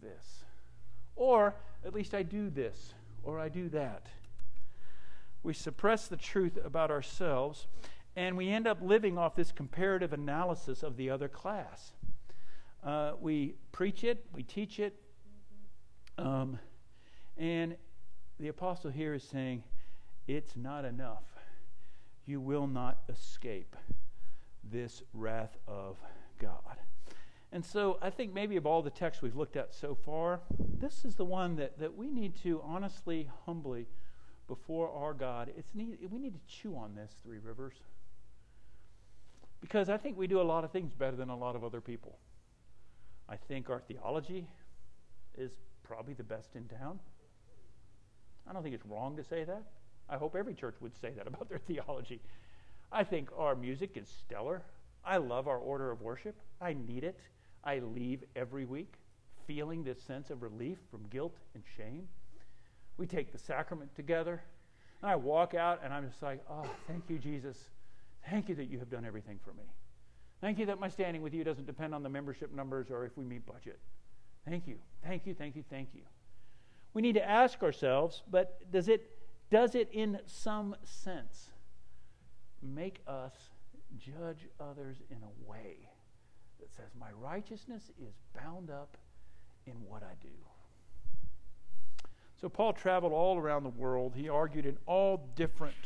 this. 0.00 0.44
Or 1.14 1.54
at 1.84 1.94
least 1.94 2.14
I 2.14 2.22
do 2.22 2.50
this 2.50 2.94
or 3.22 3.38
I 3.38 3.48
do 3.48 3.68
that. 3.70 4.06
We 5.42 5.52
suppress 5.52 6.08
the 6.08 6.16
truth 6.16 6.58
about 6.64 6.90
ourselves 6.90 7.66
and 8.16 8.36
we 8.36 8.48
end 8.48 8.66
up 8.66 8.78
living 8.80 9.18
off 9.18 9.36
this 9.36 9.52
comparative 9.52 10.12
analysis 10.12 10.82
of 10.82 10.96
the 10.96 11.10
other 11.10 11.28
class. 11.28 11.92
Uh, 12.82 13.12
we 13.20 13.54
preach 13.72 14.04
it, 14.04 14.24
we 14.32 14.42
teach 14.42 14.78
it, 14.78 14.94
um, 16.18 16.58
and 17.36 17.76
the 18.38 18.48
apostle 18.48 18.90
here 18.90 19.12
is 19.12 19.22
saying 19.22 19.62
it's 20.26 20.56
not 20.56 20.84
enough 20.84 21.24
you 22.26 22.40
will 22.40 22.66
not 22.66 22.98
escape 23.08 23.76
this 24.64 25.02
wrath 25.14 25.56
of 25.68 25.96
God. 26.40 26.76
And 27.52 27.64
so 27.64 27.98
I 28.02 28.10
think 28.10 28.34
maybe 28.34 28.56
of 28.56 28.66
all 28.66 28.82
the 28.82 28.90
texts 28.90 29.22
we've 29.22 29.36
looked 29.36 29.56
at 29.56 29.74
so 29.74 29.94
far, 29.94 30.40
this 30.58 31.04
is 31.04 31.14
the 31.14 31.24
one 31.24 31.56
that, 31.56 31.78
that 31.78 31.96
we 31.96 32.10
need 32.10 32.36
to 32.42 32.60
honestly, 32.64 33.30
humbly, 33.46 33.86
before 34.48 34.90
our 34.90 35.14
God, 35.14 35.52
it's 35.56 35.74
need, 35.74 35.98
we 36.10 36.18
need 36.18 36.34
to 36.34 36.40
chew 36.46 36.76
on 36.76 36.94
this, 36.94 37.12
Three 37.22 37.38
Rivers. 37.38 37.74
Because 39.60 39.88
I 39.88 39.96
think 39.96 40.16
we 40.16 40.26
do 40.26 40.40
a 40.40 40.42
lot 40.42 40.64
of 40.64 40.70
things 40.70 40.92
better 40.92 41.16
than 41.16 41.30
a 41.30 41.36
lot 41.36 41.56
of 41.56 41.64
other 41.64 41.80
people. 41.80 42.18
I 43.28 43.36
think 43.36 43.70
our 43.70 43.80
theology 43.80 44.46
is 45.36 45.52
probably 45.82 46.14
the 46.14 46.22
best 46.22 46.54
in 46.54 46.68
town. 46.68 47.00
I 48.48 48.52
don't 48.52 48.62
think 48.62 48.74
it's 48.74 48.86
wrong 48.86 49.16
to 49.16 49.24
say 49.24 49.44
that. 49.44 49.62
I 50.08 50.16
hope 50.16 50.36
every 50.36 50.54
church 50.54 50.76
would 50.80 50.96
say 50.96 51.10
that 51.16 51.26
about 51.26 51.48
their 51.48 51.58
theology. 51.58 52.20
I 52.92 53.02
think 53.02 53.30
our 53.36 53.54
music 53.54 53.96
is 53.96 54.08
stellar. 54.08 54.62
I 55.04 55.16
love 55.16 55.48
our 55.48 55.58
order 55.58 55.90
of 55.90 56.02
worship. 56.02 56.36
I 56.60 56.74
need 56.74 57.04
it. 57.04 57.18
I 57.66 57.80
leave 57.80 58.22
every 58.36 58.64
week 58.64 58.94
feeling 59.46 59.84
this 59.84 60.00
sense 60.00 60.30
of 60.30 60.42
relief 60.42 60.78
from 60.90 61.02
guilt 61.10 61.36
and 61.54 61.62
shame. 61.76 62.08
We 62.96 63.06
take 63.06 63.32
the 63.32 63.38
sacrament 63.38 63.94
together. 63.94 64.42
And 65.02 65.10
I 65.10 65.16
walk 65.16 65.54
out 65.54 65.80
and 65.84 65.92
I'm 65.92 66.08
just 66.08 66.22
like, 66.22 66.42
oh, 66.48 66.64
thank 66.86 67.04
you, 67.08 67.18
Jesus. 67.18 67.58
Thank 68.30 68.48
you 68.48 68.54
that 68.54 68.70
you 68.70 68.78
have 68.78 68.88
done 68.88 69.04
everything 69.04 69.38
for 69.44 69.52
me. 69.52 69.64
Thank 70.40 70.58
you 70.58 70.66
that 70.66 70.80
my 70.80 70.88
standing 70.88 71.22
with 71.22 71.34
you 71.34 71.44
doesn't 71.44 71.66
depend 71.66 71.94
on 71.94 72.02
the 72.02 72.08
membership 72.08 72.54
numbers 72.54 72.90
or 72.90 73.04
if 73.04 73.16
we 73.16 73.24
meet 73.24 73.44
budget. 73.46 73.78
Thank 74.48 74.66
you. 74.66 74.76
Thank 75.04 75.26
you, 75.26 75.34
thank 75.34 75.56
you, 75.56 75.64
thank 75.68 75.88
you. 75.92 76.02
We 76.94 77.02
need 77.02 77.14
to 77.14 77.28
ask 77.28 77.62
ourselves, 77.62 78.22
but 78.30 78.70
does 78.70 78.88
it 78.88 79.10
does 79.50 79.74
it 79.74 79.88
in 79.92 80.18
some 80.26 80.74
sense 80.82 81.50
make 82.62 83.00
us 83.06 83.34
judge 83.98 84.48
others 84.58 84.96
in 85.10 85.18
a 85.18 85.50
way 85.50 85.88
that 86.60 86.72
says, 86.74 86.90
My 86.98 87.10
righteousness 87.20 87.90
is 88.00 88.14
bound 88.34 88.70
up 88.70 88.96
in 89.66 89.74
what 89.86 90.02
I 90.02 90.14
do? 90.22 90.28
So, 92.40 92.48
Paul 92.48 92.72
traveled 92.72 93.12
all 93.12 93.38
around 93.38 93.62
the 93.62 93.70
world. 93.70 94.14
He 94.14 94.28
argued 94.28 94.66
in 94.66 94.76
all 94.86 95.30
different 95.36 95.76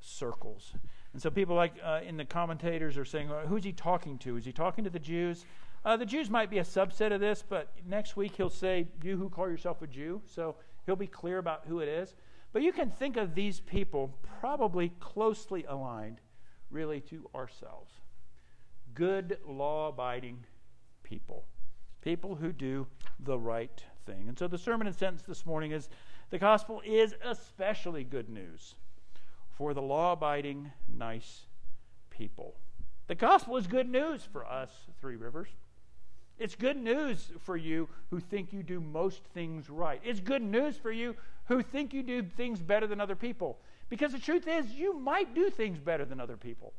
circles. 0.00 0.72
And 1.12 1.20
so, 1.20 1.30
people 1.30 1.54
like 1.54 1.74
uh, 1.84 2.00
in 2.06 2.16
the 2.16 2.24
commentators 2.24 2.96
are 2.96 3.04
saying, 3.04 3.28
well, 3.28 3.46
Who's 3.46 3.64
he 3.64 3.72
talking 3.72 4.18
to? 4.18 4.36
Is 4.36 4.44
he 4.44 4.52
talking 4.52 4.84
to 4.84 4.90
the 4.90 4.98
Jews? 4.98 5.44
Uh, 5.84 5.96
the 5.96 6.06
Jews 6.06 6.30
might 6.30 6.50
be 6.50 6.58
a 6.58 6.64
subset 6.64 7.12
of 7.12 7.20
this, 7.20 7.44
but 7.46 7.72
next 7.86 8.16
week 8.16 8.32
he'll 8.36 8.50
say, 8.50 8.88
You 9.02 9.16
who 9.16 9.28
call 9.28 9.48
yourself 9.48 9.82
a 9.82 9.86
Jew. 9.86 10.22
So, 10.26 10.56
he'll 10.86 10.96
be 10.96 11.06
clear 11.06 11.38
about 11.38 11.64
who 11.66 11.80
it 11.80 11.88
is. 11.88 12.14
But 12.52 12.62
you 12.62 12.72
can 12.72 12.90
think 12.90 13.18
of 13.18 13.34
these 13.34 13.60
people 13.60 14.16
probably 14.40 14.90
closely 14.98 15.64
aligned, 15.68 16.20
really, 16.70 17.00
to 17.02 17.28
ourselves. 17.34 17.92
Good, 18.96 19.36
law 19.46 19.88
abiding 19.88 20.38
people. 21.02 21.44
People 22.00 22.34
who 22.34 22.50
do 22.50 22.86
the 23.20 23.38
right 23.38 23.84
thing. 24.06 24.24
And 24.26 24.38
so 24.38 24.48
the 24.48 24.56
sermon 24.56 24.86
and 24.86 24.96
sentence 24.96 25.22
this 25.22 25.44
morning 25.44 25.72
is 25.72 25.90
the 26.30 26.38
gospel 26.38 26.80
is 26.82 27.14
especially 27.22 28.04
good 28.04 28.30
news 28.30 28.74
for 29.50 29.74
the 29.74 29.82
law 29.82 30.12
abiding, 30.12 30.72
nice 30.88 31.42
people. 32.08 32.54
The 33.06 33.14
gospel 33.14 33.58
is 33.58 33.66
good 33.66 33.88
news 33.88 34.26
for 34.32 34.46
us, 34.46 34.70
Three 34.98 35.16
Rivers. 35.16 35.48
It's 36.38 36.54
good 36.54 36.78
news 36.78 37.32
for 37.40 37.58
you 37.58 37.90
who 38.08 38.18
think 38.18 38.50
you 38.50 38.62
do 38.62 38.80
most 38.80 39.24
things 39.34 39.68
right. 39.68 40.00
It's 40.04 40.20
good 40.20 40.42
news 40.42 40.78
for 40.78 40.90
you 40.90 41.16
who 41.48 41.60
think 41.60 41.92
you 41.92 42.02
do 42.02 42.22
things 42.22 42.62
better 42.62 42.86
than 42.86 43.02
other 43.02 43.14
people. 43.14 43.58
Because 43.90 44.12
the 44.12 44.18
truth 44.18 44.48
is, 44.48 44.72
you 44.72 44.98
might 44.98 45.34
do 45.34 45.50
things 45.50 45.78
better 45.78 46.06
than 46.06 46.18
other 46.18 46.38
people. 46.38 46.72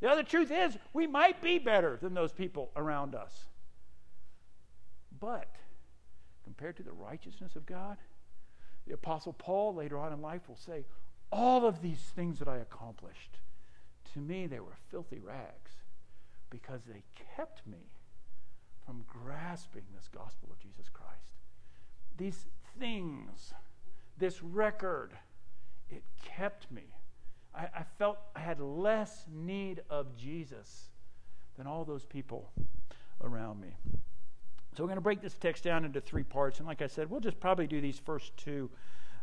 The 0.00 0.08
other 0.08 0.22
truth 0.22 0.50
is, 0.50 0.78
we 0.92 1.06
might 1.06 1.42
be 1.42 1.58
better 1.58 1.98
than 2.00 2.14
those 2.14 2.32
people 2.32 2.70
around 2.76 3.14
us. 3.14 3.46
But 5.18 5.48
compared 6.44 6.76
to 6.76 6.82
the 6.82 6.92
righteousness 6.92 7.56
of 7.56 7.66
God, 7.66 7.96
the 8.86 8.94
Apostle 8.94 9.32
Paul 9.32 9.74
later 9.74 9.98
on 9.98 10.12
in 10.12 10.22
life 10.22 10.48
will 10.48 10.56
say, 10.56 10.84
All 11.32 11.66
of 11.66 11.82
these 11.82 12.00
things 12.14 12.38
that 12.38 12.48
I 12.48 12.58
accomplished, 12.58 13.38
to 14.12 14.20
me 14.20 14.46
they 14.46 14.60
were 14.60 14.76
filthy 14.90 15.18
rags 15.18 15.72
because 16.50 16.82
they 16.84 17.02
kept 17.36 17.66
me 17.66 17.90
from 18.86 19.04
grasping 19.06 19.82
this 19.94 20.08
gospel 20.08 20.48
of 20.50 20.58
Jesus 20.58 20.88
Christ. 20.88 21.34
These 22.16 22.46
things, 22.78 23.52
this 24.16 24.42
record, 24.42 25.12
it 25.90 26.02
kept 26.24 26.70
me. 26.72 26.84
I, 27.54 27.68
I 27.74 27.82
felt 27.98 28.18
I 28.34 28.40
had 28.40 28.60
less 28.60 29.24
need 29.32 29.82
of 29.90 30.16
Jesus 30.16 30.90
than 31.56 31.66
all 31.66 31.84
those 31.84 32.04
people 32.04 32.50
around 33.22 33.60
me. 33.60 33.76
So 34.76 34.84
we're 34.84 34.88
going 34.88 34.96
to 34.96 35.02
break 35.02 35.20
this 35.20 35.34
text 35.34 35.64
down 35.64 35.84
into 35.84 36.00
three 36.00 36.22
parts. 36.22 36.58
And 36.58 36.68
like 36.68 36.82
I 36.82 36.86
said, 36.86 37.10
we'll 37.10 37.20
just 37.20 37.40
probably 37.40 37.66
do 37.66 37.80
these 37.80 37.98
first 37.98 38.36
two 38.36 38.70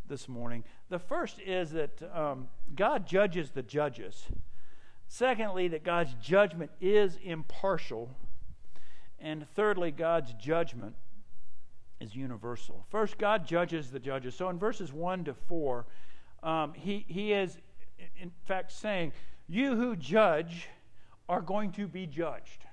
this 0.07 0.27
morning. 0.27 0.63
The 0.89 0.99
first 0.99 1.39
is 1.39 1.71
that 1.71 2.01
um, 2.13 2.49
God 2.75 3.07
judges 3.07 3.51
the 3.51 3.63
judges. 3.63 4.25
Secondly, 5.07 5.67
that 5.69 5.83
God's 5.83 6.13
judgment 6.21 6.71
is 6.81 7.17
impartial. 7.23 8.11
And 9.19 9.47
thirdly, 9.55 9.91
God's 9.91 10.33
judgment 10.33 10.95
is 12.01 12.15
universal. 12.15 12.85
First, 12.89 13.17
God 13.17 13.47
judges 13.47 13.91
the 13.91 13.99
judges. 13.99 14.35
So 14.35 14.49
in 14.49 14.59
verses 14.59 14.91
1 14.91 15.25
to 15.25 15.33
4, 15.33 15.85
um, 16.43 16.73
he, 16.73 17.05
he 17.07 17.33
is, 17.33 17.57
in 18.17 18.31
fact, 18.45 18.71
saying, 18.71 19.13
You 19.47 19.75
who 19.75 19.95
judge 19.95 20.67
are 21.27 21.41
going 21.41 21.71
to 21.73 21.87
be 21.87 22.05
judged. 22.05 22.65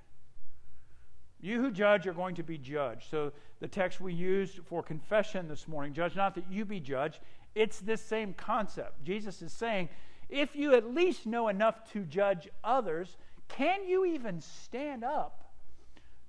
You 1.40 1.60
who 1.60 1.70
judge 1.70 2.06
are 2.06 2.12
going 2.12 2.36
to 2.36 2.42
be 2.42 2.58
judged. 2.58 3.10
So 3.10 3.32
the 3.60 3.68
text 3.68 4.00
we 4.00 4.14
used 4.14 4.60
for 4.64 4.82
confession 4.82 5.48
this 5.48 5.66
morning, 5.66 5.92
judge 5.92 6.14
not 6.14 6.34
that 6.36 6.50
you 6.50 6.64
be 6.64 6.80
judged, 6.80 7.20
it's 7.54 7.80
this 7.80 8.00
same 8.00 8.32
concept. 8.34 9.02
Jesus 9.04 9.42
is 9.42 9.52
saying, 9.52 9.88
if 10.28 10.54
you 10.56 10.74
at 10.74 10.94
least 10.94 11.26
know 11.26 11.48
enough 11.48 11.90
to 11.92 12.04
judge 12.04 12.48
others, 12.64 13.16
can 13.48 13.84
you 13.86 14.06
even 14.06 14.40
stand 14.40 15.04
up 15.04 15.52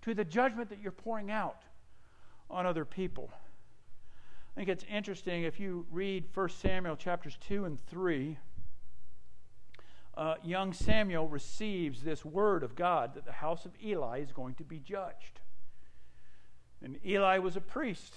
to 0.01 0.13
the 0.13 0.25
judgment 0.25 0.69
that 0.69 0.81
you're 0.81 0.91
pouring 0.91 1.31
out 1.31 1.61
on 2.49 2.65
other 2.65 2.83
people? 2.83 3.29
I 4.55 4.59
think 4.59 4.69
it's 4.69 4.85
interesting 4.89 5.43
if 5.43 5.59
you 5.59 5.85
read 5.89 6.25
1 6.33 6.49
Samuel 6.49 6.95
chapters 6.95 7.37
2 7.47 7.65
and 7.65 7.79
3 7.87 8.37
uh, 10.15 10.35
young 10.43 10.73
Samuel 10.73 11.27
receives 11.27 12.03
this 12.03 12.23
word 12.23 12.63
of 12.63 12.75
God 12.75 13.15
that 13.15 13.25
the 13.25 13.31
house 13.31 13.65
of 13.65 13.71
Eli 13.83 14.19
is 14.19 14.31
going 14.31 14.55
to 14.55 14.63
be 14.63 14.79
judged. 14.79 15.39
And 16.83 16.99
Eli 17.05 17.39
was 17.39 17.55
a 17.55 17.61
priest. 17.61 18.15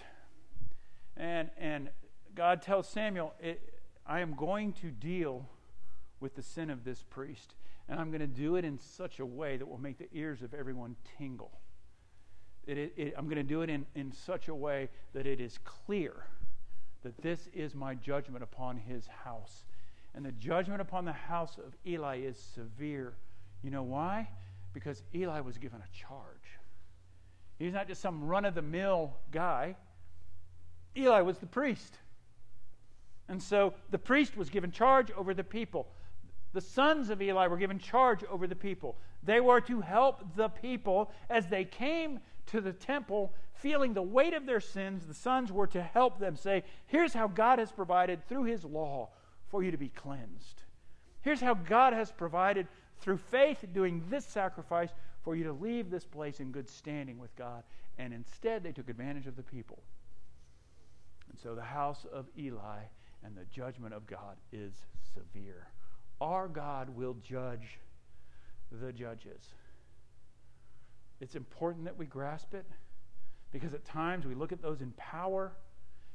And, 1.16 1.50
and 1.58 1.88
God 2.34 2.60
tells 2.60 2.88
Samuel, 2.88 3.32
I 4.06 4.20
am 4.20 4.34
going 4.34 4.72
to 4.74 4.90
deal 4.90 5.48
with 6.20 6.34
the 6.34 6.42
sin 6.42 6.68
of 6.68 6.84
this 6.84 7.02
priest. 7.02 7.54
And 7.88 7.98
I'm 7.98 8.10
going 8.10 8.20
to 8.20 8.26
do 8.26 8.56
it 8.56 8.64
in 8.64 8.78
such 8.78 9.20
a 9.20 9.26
way 9.26 9.56
that 9.56 9.66
will 9.66 9.78
make 9.78 9.98
the 9.98 10.08
ears 10.12 10.42
of 10.42 10.52
everyone 10.52 10.96
tingle. 11.16 11.52
It, 12.66 12.76
it, 12.76 12.92
it, 12.96 13.14
I'm 13.16 13.26
going 13.26 13.36
to 13.36 13.42
do 13.44 13.62
it 13.62 13.70
in, 13.70 13.86
in 13.94 14.12
such 14.12 14.48
a 14.48 14.54
way 14.54 14.90
that 15.14 15.26
it 15.26 15.40
is 15.40 15.58
clear 15.64 16.26
that 17.04 17.22
this 17.22 17.48
is 17.54 17.74
my 17.74 17.94
judgment 17.94 18.42
upon 18.42 18.76
his 18.76 19.06
house 19.24 19.64
and 20.16 20.24
the 20.24 20.32
judgment 20.32 20.80
upon 20.80 21.04
the 21.04 21.12
house 21.12 21.58
of 21.58 21.76
Eli 21.86 22.20
is 22.20 22.38
severe. 22.38 23.12
You 23.62 23.70
know 23.70 23.82
why? 23.82 24.28
Because 24.72 25.02
Eli 25.14 25.40
was 25.40 25.58
given 25.58 25.80
a 25.80 25.96
charge. 25.96 26.20
He's 27.58 27.74
not 27.74 27.86
just 27.86 28.00
some 28.00 28.24
run 28.24 28.46
of 28.46 28.54
the 28.54 28.62
mill 28.62 29.12
guy. 29.30 29.76
Eli 30.96 31.20
was 31.20 31.38
the 31.38 31.46
priest. 31.46 31.98
And 33.28 33.42
so 33.42 33.74
the 33.90 33.98
priest 33.98 34.36
was 34.36 34.48
given 34.48 34.72
charge 34.72 35.10
over 35.12 35.34
the 35.34 35.44
people. 35.44 35.86
The 36.54 36.60
sons 36.62 37.10
of 37.10 37.20
Eli 37.20 37.46
were 37.48 37.58
given 37.58 37.78
charge 37.78 38.24
over 38.24 38.46
the 38.46 38.56
people. 38.56 38.96
They 39.22 39.40
were 39.40 39.60
to 39.62 39.82
help 39.82 40.22
the 40.34 40.48
people 40.48 41.10
as 41.28 41.48
they 41.48 41.64
came 41.64 42.20
to 42.46 42.62
the 42.62 42.72
temple 42.72 43.34
feeling 43.52 43.92
the 43.92 44.02
weight 44.02 44.32
of 44.32 44.46
their 44.46 44.60
sins. 44.60 45.06
The 45.06 45.14
sons 45.14 45.52
were 45.52 45.66
to 45.68 45.82
help 45.82 46.18
them 46.18 46.36
say, 46.36 46.62
Here's 46.86 47.12
how 47.12 47.26
God 47.26 47.58
has 47.58 47.70
provided 47.70 48.26
through 48.26 48.44
his 48.44 48.64
law 48.64 49.10
for 49.48 49.62
you 49.62 49.70
to 49.70 49.76
be 49.76 49.88
cleansed. 49.88 50.62
Here's 51.22 51.40
how 51.40 51.54
God 51.54 51.92
has 51.92 52.12
provided 52.12 52.66
through 53.00 53.18
faith 53.18 53.64
doing 53.72 54.02
this 54.10 54.24
sacrifice 54.24 54.90
for 55.22 55.34
you 55.34 55.44
to 55.44 55.52
leave 55.52 55.90
this 55.90 56.04
place 56.04 56.40
in 56.40 56.52
good 56.52 56.68
standing 56.68 57.18
with 57.18 57.34
God. 57.36 57.62
And 57.98 58.12
instead, 58.12 58.62
they 58.62 58.72
took 58.72 58.88
advantage 58.88 59.26
of 59.26 59.36
the 59.36 59.42
people. 59.42 59.78
And 61.30 61.38
so 61.38 61.54
the 61.54 61.62
house 61.62 62.06
of 62.12 62.26
Eli 62.38 62.78
and 63.24 63.36
the 63.36 63.44
judgment 63.52 63.92
of 63.92 64.06
God 64.06 64.36
is 64.52 64.74
severe. 65.14 65.66
Our 66.20 66.48
God 66.48 66.90
will 66.90 67.16
judge 67.22 67.78
the 68.70 68.92
judges. 68.92 69.42
It's 71.20 71.34
important 71.34 71.84
that 71.84 71.96
we 71.96 72.06
grasp 72.06 72.54
it 72.54 72.66
because 73.52 73.74
at 73.74 73.84
times 73.84 74.26
we 74.26 74.34
look 74.34 74.52
at 74.52 74.62
those 74.62 74.80
in 74.80 74.92
power 74.92 75.52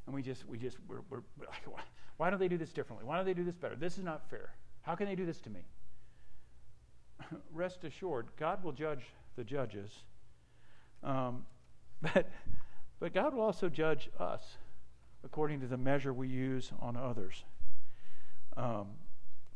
and 0.05 0.15
we 0.15 0.21
just, 0.21 0.47
we 0.47 0.57
just, 0.57 0.77
we're, 0.87 1.01
we're 1.09 1.21
like, 1.37 1.85
why 2.17 2.29
don't 2.29 2.39
they 2.39 2.47
do 2.47 2.57
this 2.57 2.71
differently? 2.71 3.07
Why 3.07 3.17
don't 3.17 3.25
they 3.25 3.33
do 3.33 3.43
this 3.43 3.55
better? 3.55 3.75
This 3.75 3.97
is 3.97 4.03
not 4.03 4.29
fair. 4.29 4.51
How 4.81 4.95
can 4.95 5.07
they 5.07 5.15
do 5.15 5.25
this 5.25 5.39
to 5.41 5.49
me? 5.49 5.61
Rest 7.53 7.83
assured, 7.83 8.27
God 8.37 8.63
will 8.63 8.71
judge 8.71 9.05
the 9.35 9.43
judges. 9.43 9.91
Um, 11.03 11.45
but, 12.01 12.29
but 12.99 13.13
God 13.13 13.33
will 13.33 13.43
also 13.43 13.69
judge 13.69 14.09
us 14.19 14.57
according 15.23 15.61
to 15.61 15.67
the 15.67 15.77
measure 15.77 16.13
we 16.13 16.27
use 16.27 16.71
on 16.79 16.97
others. 16.97 17.43
Um, 18.57 18.87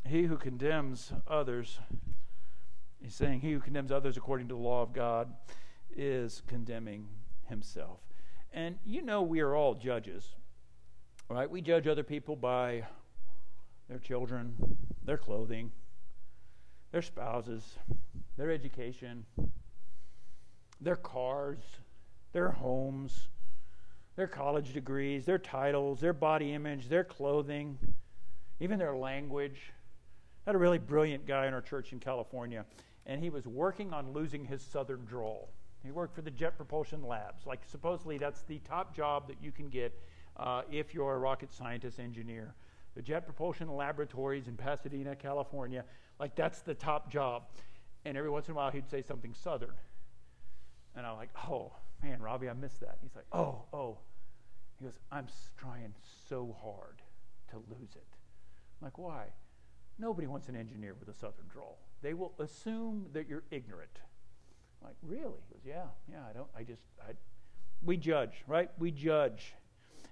he 0.08 0.24
who 0.24 0.38
condemns 0.38 1.12
others, 1.28 1.80
he's 3.02 3.16
saying, 3.16 3.40
he 3.42 3.52
who 3.52 3.60
condemns 3.60 3.92
others 3.92 4.18
according 4.18 4.48
to 4.50 4.54
the 4.54 4.60
law 4.60 4.84
of 4.84 4.94
God 4.94 5.34
is 5.96 6.44
condemning 6.48 7.08
himself. 7.50 8.00
And 8.56 8.78
you 8.86 9.02
know 9.02 9.22
we 9.22 9.42
are 9.42 9.54
all 9.54 9.76
judges, 9.76 10.26
right? 11.30 11.50
We 11.50 11.60
judge 11.60 11.88
other 11.88 12.04
people 12.04 12.38
by 12.38 12.86
their 13.90 14.00
children, 14.00 14.56
their 15.04 15.18
clothing, 15.18 15.74
their 16.94 17.02
spouses, 17.02 17.76
their 18.38 18.52
education, 18.52 19.26
their 20.80 20.96
cars, 20.96 21.60
their 22.32 22.50
homes, 22.50 23.28
their 24.16 24.28
college 24.28 24.74
degrees, 24.74 25.26
their 25.26 25.38
titles, 25.38 26.00
their 26.00 26.14
body 26.14 26.54
image, 26.54 26.88
their 26.88 27.04
clothing, 27.04 27.78
even 28.62 28.80
their 28.80 28.96
language. 28.96 29.74
I 30.48 30.52
had 30.52 30.56
a 30.56 30.60
really 30.60 30.80
brilliant 30.80 31.28
guy 31.28 31.48
in 31.48 31.54
our 31.54 31.62
church 31.62 31.92
in 31.92 32.00
California, 32.00 32.64
and 33.06 33.22
he 33.22 33.30
was 33.30 33.46
working 33.46 33.92
on 33.92 34.14
losing 34.14 34.46
his 34.46 34.62
southern 34.62 35.04
drawl. 35.04 35.50
He 35.86 35.92
worked 35.92 36.16
for 36.16 36.22
the 36.22 36.32
Jet 36.32 36.58
Propulsion 36.58 37.04
Labs. 37.04 37.46
Like, 37.46 37.62
supposedly, 37.66 38.18
that's 38.18 38.42
the 38.44 38.60
top 38.60 38.96
job 38.96 39.28
that 39.28 39.38
you 39.42 39.52
can 39.52 39.70
get 39.70 39.94
uh, 40.38 40.64
if 40.72 40.94
you're 40.94 41.14
a 41.14 41.20
rocket 41.20 41.54
scientist 41.54 42.00
engineer. 42.00 42.56
The 42.96 43.02
Jet 43.02 43.26
Propulsion 43.26 43.70
Laboratories 43.70 44.48
in 44.48 44.58
Pasadena, 44.58 45.16
California, 45.16 45.84
like, 46.20 46.36
that's 46.36 46.62
the 46.62 46.74
top 46.74 47.12
job. 47.12 47.44
And 48.04 48.18
every 48.18 48.30
once 48.30 48.48
in 48.48 48.54
a 48.54 48.56
while, 48.56 48.72
he'd 48.72 48.90
say 48.90 49.02
something 49.02 49.34
Southern. 49.34 49.74
And 50.96 51.06
I'm 51.06 51.18
like, 51.18 51.30
oh, 51.50 51.74
man, 52.02 52.22
Robbie, 52.22 52.50
I 52.50 52.54
missed 52.54 52.80
that. 52.80 52.98
He's 53.02 53.16
like, 53.16 53.26
oh, 53.32 53.66
oh. 53.74 54.00
He 54.80 54.86
goes, 54.86 54.98
I'm 55.12 55.28
trying 55.58 55.94
so 56.30 56.56
hard 56.62 57.02
to 57.52 57.58
lose 57.58 57.96
it. 57.96 58.08
I'm 58.82 58.88
like, 58.88 58.98
why? 58.98 59.26
Nobody 60.00 60.28
wants 60.28 60.50
an 60.50 60.56
engineer 60.56 60.96
with 61.00 61.10
a 61.10 61.14
Southern 61.14 61.48
drawl. 61.48 61.78
They 62.02 62.14
will 62.14 62.34
assume 62.40 63.08
that 63.14 63.28
you're 63.30 63.44
ignorant 63.52 64.00
like, 64.86 64.96
really? 65.04 65.40
He 65.48 65.54
goes, 65.54 65.64
yeah, 65.66 65.86
yeah, 66.10 66.22
I 66.30 66.34
don't, 66.34 66.48
I 66.56 66.64
just, 66.64 66.84
I, 67.02 67.12
we 67.84 67.98
judge, 67.98 68.44
right? 68.48 68.70
We 68.78 68.92
judge. 68.92 69.54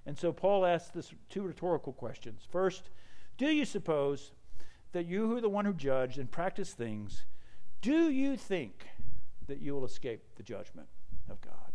And 0.06 0.18
so 0.18 0.34
Paul 0.34 0.66
asks 0.66 0.90
this 0.90 1.14
two 1.30 1.44
rhetorical 1.44 1.94
questions. 1.94 2.42
First, 2.52 2.90
do 3.38 3.48
you 3.48 3.66
suppose 3.66 4.32
that 4.92 5.06
you 5.06 5.28
who 5.28 5.38
are 5.38 5.42
the 5.42 5.50
one 5.50 5.66
who 5.66 5.74
judge 5.74 6.18
and 6.18 6.32
practice 6.32 6.74
things, 6.74 7.26
do 7.82 8.10
you 8.10 8.38
think 8.38 8.86
that 9.48 9.60
you 9.60 9.74
will 9.74 9.86
escape 9.86 10.22
the 10.36 10.44
judgment 10.44 10.88
of 11.30 11.42
God? 11.42 11.74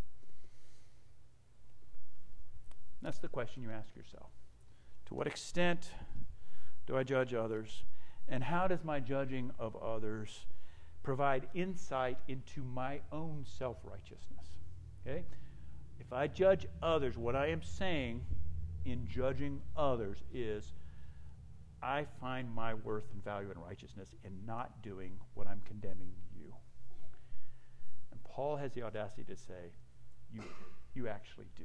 That's 3.02 3.18
the 3.18 3.28
question 3.28 3.62
you 3.62 3.70
ask 3.70 3.94
yourself. 3.94 4.30
To 5.06 5.14
what 5.14 5.26
extent 5.26 5.90
do 6.86 6.96
I 6.96 7.02
judge 7.02 7.34
others? 7.34 7.84
And 8.28 8.44
how 8.44 8.66
does 8.66 8.84
my 8.84 9.00
judging 9.00 9.52
of 9.58 9.76
others 9.76 10.46
provide 11.08 11.48
insight 11.54 12.18
into 12.28 12.62
my 12.62 13.00
own 13.12 13.42
self 13.58 13.78
righteousness. 13.82 14.46
Okay? 15.06 15.24
If 15.98 16.12
I 16.12 16.26
judge 16.26 16.66
others, 16.82 17.16
what 17.16 17.34
I 17.34 17.46
am 17.46 17.62
saying 17.62 18.20
in 18.84 19.08
judging 19.08 19.62
others 19.74 20.18
is 20.34 20.74
I 21.82 22.04
find 22.20 22.54
my 22.54 22.74
worth 22.74 23.04
and 23.14 23.24
value 23.24 23.48
and 23.50 23.56
righteousness 23.66 24.10
in 24.22 24.32
not 24.44 24.82
doing 24.82 25.12
what 25.32 25.46
I'm 25.46 25.62
condemning 25.64 26.12
you. 26.36 26.52
And 28.12 28.22
Paul 28.24 28.56
has 28.56 28.74
the 28.74 28.82
audacity 28.82 29.24
to 29.24 29.36
say, 29.36 29.72
You, 30.30 30.42
you 30.92 31.08
actually 31.08 31.46
do. 31.56 31.64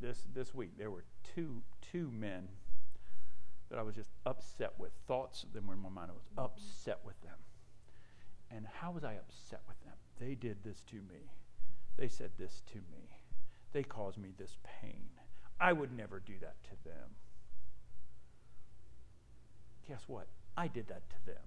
This, 0.00 0.26
this 0.34 0.54
week, 0.54 0.78
there 0.78 0.90
were 0.90 1.04
two, 1.34 1.60
two 1.92 2.10
men 2.10 2.48
that 3.70 3.78
I 3.78 3.82
was 3.82 3.94
just 3.94 4.10
upset 4.26 4.72
with. 4.78 4.90
Thoughts 5.06 5.42
of 5.42 5.52
them 5.52 5.66
were 5.66 5.74
in 5.74 5.80
my 5.80 5.88
mind. 5.88 6.10
I 6.10 6.14
was 6.14 6.26
upset 6.36 6.98
with 7.04 7.20
them. 7.22 7.36
And 8.50 8.66
how 8.66 8.90
was 8.90 9.04
I 9.04 9.14
upset 9.14 9.60
with 9.68 9.80
them? 9.84 9.94
They 10.18 10.34
did 10.34 10.62
this 10.64 10.82
to 10.90 10.96
me. 10.96 11.30
They 11.96 12.08
said 12.08 12.30
this 12.38 12.62
to 12.72 12.78
me. 12.78 13.16
They 13.72 13.84
caused 13.84 14.18
me 14.18 14.30
this 14.36 14.56
pain. 14.82 15.08
I 15.60 15.72
would 15.72 15.96
never 15.96 16.20
do 16.20 16.34
that 16.40 16.56
to 16.64 16.70
them. 16.84 17.10
Guess 19.86 20.04
what? 20.06 20.26
I 20.56 20.66
did 20.66 20.88
that 20.88 21.08
to 21.10 21.26
them. 21.26 21.42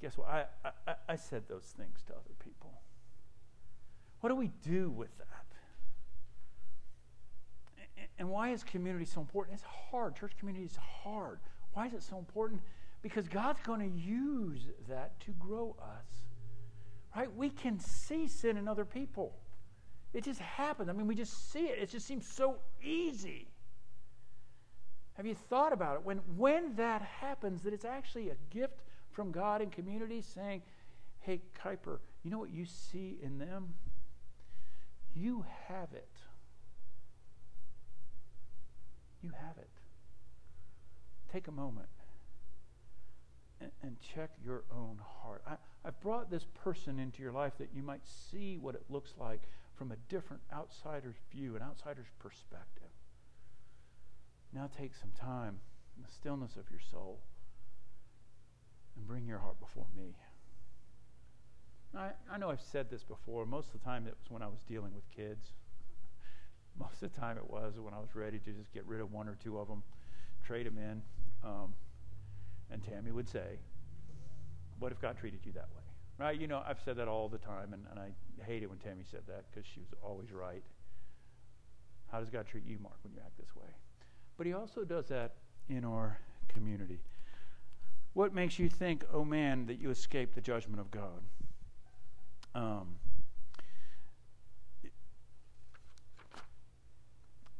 Guess 0.00 0.18
what? 0.18 0.28
I, 0.28 0.70
I, 0.86 0.94
I 1.08 1.16
said 1.16 1.44
those 1.48 1.74
things 1.76 2.02
to 2.06 2.12
other 2.12 2.34
people. 2.42 2.80
What 4.20 4.30
do 4.30 4.36
we 4.36 4.50
do 4.64 4.90
with 4.90 5.16
that? 5.18 5.45
And 8.18 8.30
why 8.30 8.50
is 8.50 8.64
community 8.64 9.04
so 9.04 9.20
important? 9.20 9.54
It's 9.58 9.66
hard. 9.90 10.16
Church 10.16 10.32
community 10.38 10.64
is 10.64 10.76
hard. 10.76 11.38
Why 11.74 11.86
is 11.86 11.94
it 11.94 12.02
so 12.02 12.18
important? 12.18 12.62
Because 13.02 13.28
God's 13.28 13.60
going 13.62 13.80
to 13.80 13.98
use 13.98 14.68
that 14.88 15.18
to 15.20 15.32
grow 15.32 15.76
us. 15.80 16.06
Right? 17.14 17.34
We 17.34 17.50
can 17.50 17.78
see 17.78 18.26
sin 18.26 18.56
in 18.56 18.68
other 18.68 18.84
people. 18.84 19.34
It 20.12 20.24
just 20.24 20.40
happens. 20.40 20.88
I 20.88 20.92
mean, 20.92 21.06
we 21.06 21.14
just 21.14 21.52
see 21.52 21.66
it. 21.66 21.78
It 21.78 21.90
just 21.90 22.06
seems 22.06 22.26
so 22.26 22.56
easy. 22.82 23.48
Have 25.14 25.26
you 25.26 25.34
thought 25.34 25.72
about 25.72 25.96
it? 25.96 26.04
When, 26.04 26.18
when 26.36 26.74
that 26.76 27.02
happens, 27.02 27.62
that 27.62 27.72
it's 27.72 27.84
actually 27.84 28.30
a 28.30 28.36
gift 28.50 28.82
from 29.12 29.30
God 29.32 29.62
and 29.62 29.72
community 29.72 30.22
saying, 30.22 30.62
hey, 31.20 31.40
Kuiper, 31.62 31.98
you 32.22 32.30
know 32.30 32.38
what 32.38 32.50
you 32.50 32.66
see 32.66 33.18
in 33.22 33.38
them? 33.38 33.74
You 35.14 35.44
have 35.68 35.88
it. 35.94 36.08
You 39.22 39.30
have 39.30 39.56
it. 39.58 39.70
Take 41.32 41.48
a 41.48 41.52
moment 41.52 41.88
and, 43.60 43.70
and 43.82 43.96
check 44.14 44.30
your 44.44 44.64
own 44.72 45.00
heart. 45.22 45.42
I, 45.46 45.56
I've 45.84 46.00
brought 46.00 46.30
this 46.30 46.46
person 46.64 46.98
into 46.98 47.22
your 47.22 47.32
life 47.32 47.54
that 47.58 47.70
you 47.74 47.82
might 47.82 48.02
see 48.30 48.58
what 48.58 48.74
it 48.74 48.84
looks 48.88 49.14
like 49.18 49.42
from 49.76 49.92
a 49.92 49.96
different 50.08 50.42
outsider's 50.52 51.16
view, 51.30 51.56
an 51.56 51.62
outsider's 51.62 52.06
perspective. 52.18 52.90
Now 54.52 54.70
take 54.78 54.94
some 54.94 55.10
time 55.18 55.58
in 55.96 56.02
the 56.02 56.12
stillness 56.12 56.56
of 56.56 56.70
your 56.70 56.80
soul 56.90 57.20
and 58.96 59.06
bring 59.06 59.26
your 59.26 59.38
heart 59.38 59.60
before 59.60 59.86
me. 59.96 60.14
I, 61.94 62.10
I 62.30 62.38
know 62.38 62.50
I've 62.50 62.60
said 62.60 62.90
this 62.90 63.02
before. 63.02 63.46
Most 63.46 63.74
of 63.74 63.80
the 63.80 63.84
time 63.84 64.06
it 64.06 64.14
was 64.18 64.30
when 64.30 64.42
I 64.42 64.46
was 64.46 64.60
dealing 64.68 64.94
with 64.94 65.04
kids. 65.14 65.52
Most 66.78 67.02
of 67.02 67.12
the 67.12 67.20
time 67.20 67.38
it 67.38 67.48
was 67.48 67.74
when 67.78 67.94
I 67.94 67.98
was 67.98 68.14
ready 68.14 68.38
to 68.38 68.50
just 68.52 68.72
get 68.72 68.86
rid 68.86 69.00
of 69.00 69.12
one 69.12 69.28
or 69.28 69.36
two 69.42 69.58
of 69.58 69.68
them, 69.68 69.82
trade 70.44 70.66
them 70.66 70.78
in. 70.78 71.02
Um, 71.46 71.74
and 72.70 72.82
Tammy 72.82 73.12
would 73.12 73.28
say, 73.28 73.58
What 74.78 74.90
if 74.90 75.00
God 75.00 75.16
treated 75.16 75.40
you 75.44 75.52
that 75.52 75.68
way? 75.76 75.82
Right? 76.18 76.40
You 76.40 76.48
know, 76.48 76.62
I've 76.66 76.80
said 76.84 76.96
that 76.96 77.08
all 77.08 77.28
the 77.28 77.38
time, 77.38 77.72
and, 77.72 77.84
and 77.90 78.00
I 78.00 78.44
hate 78.44 78.62
it 78.62 78.70
when 78.70 78.78
Tammy 78.78 79.04
said 79.08 79.20
that 79.28 79.44
because 79.50 79.66
she 79.66 79.80
was 79.80 79.90
always 80.02 80.32
right. 80.32 80.62
How 82.10 82.20
does 82.20 82.30
God 82.30 82.46
treat 82.46 82.64
you, 82.66 82.78
Mark, 82.80 82.96
when 83.02 83.12
you 83.12 83.20
act 83.24 83.36
this 83.38 83.54
way? 83.54 83.68
But 84.36 84.46
He 84.46 84.52
also 84.52 84.84
does 84.84 85.06
that 85.08 85.34
in 85.68 85.84
our 85.84 86.18
community. 86.48 87.00
What 88.14 88.34
makes 88.34 88.58
you 88.58 88.68
think, 88.68 89.04
oh 89.12 89.24
man, 89.24 89.66
that 89.66 89.78
you 89.78 89.90
escaped 89.90 90.34
the 90.34 90.40
judgment 90.40 90.80
of 90.80 90.90
God? 90.90 91.22
Um, 92.54 92.96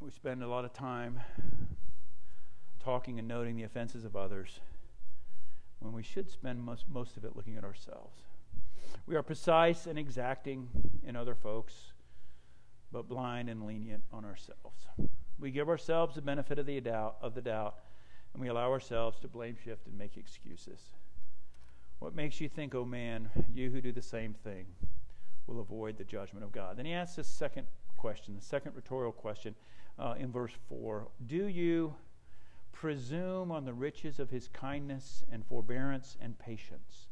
we 0.01 0.11
spend 0.11 0.43
a 0.43 0.49
lot 0.49 0.65
of 0.65 0.73
time 0.73 1.21
talking 2.87 3.19
and 3.19 3.27
noting 3.27 3.57
the 3.57 3.65
offenses 3.65 4.05
of 4.05 4.15
others 4.15 4.61
when 5.81 5.93
we 5.93 6.05
should 6.05 6.31
spend 6.31 6.63
most, 6.63 6.85
most 6.89 7.17
of 7.17 7.25
it 7.25 7.35
looking 7.35 7.57
at 7.57 7.65
ourselves. 7.65 8.17
We 9.09 9.17
are 9.17 9.25
precise 9.25 9.87
and 9.87 9.99
exacting 9.99 10.69
in 11.05 11.17
other 11.17 11.35
folks, 11.35 11.75
but 12.93 13.09
blind 13.09 13.49
and 13.49 13.67
lenient 13.67 14.05
on 14.13 14.25
ourselves. 14.25 14.87
We 15.37 15.51
give 15.51 15.69
ourselves 15.69 16.15
the 16.15 16.23
benefit 16.23 16.61
of 16.61 16.67
the 16.67 16.81
doubt, 16.81 17.17
of 17.21 17.35
the 17.35 17.43
doubt 17.43 17.75
and 18.33 18.41
we 18.41 18.49
allow 18.49 18.71
ourselves 18.71 19.19
to 19.19 19.27
blame 19.27 19.57
shift 19.65 19.85
and 19.89 19.99
make 19.99 20.17
excuses. 20.17 20.79
What 21.99 22.15
makes 22.15 22.41
you 22.41 22.49
think, 22.49 22.73
oh 22.77 22.85
man, 22.85 23.31
you 23.53 23.69
who 23.73 23.81
do 23.81 23.91
the 23.91 24.01
same 24.01 24.33
thing 24.33 24.67
will 25.49 25.61
avoid 25.61 25.99
the 25.99 26.05
judgment 26.05 26.45
of 26.45 26.53
God? 26.53 26.77
Then 26.77 26.87
he 26.87 26.93
asks 26.93 27.17
this 27.17 27.27
second 27.27 27.67
question, 27.97 28.37
the 28.37 28.45
second 28.45 28.77
rhetorical 28.77 29.11
question 29.11 29.57
uh, 29.99 30.15
in 30.21 30.31
verse 30.31 30.53
4 30.69 31.09
Do 31.27 31.47
you 31.47 31.95
presume 32.81 33.51
on 33.51 33.65
the 33.65 33.73
riches 33.73 34.19
of 34.19 34.29
his 34.29 34.49
kindness 34.49 35.25
and 35.33 35.45
forbearance 35.47 36.17
and 36.21 36.39
patience, 36.39 37.09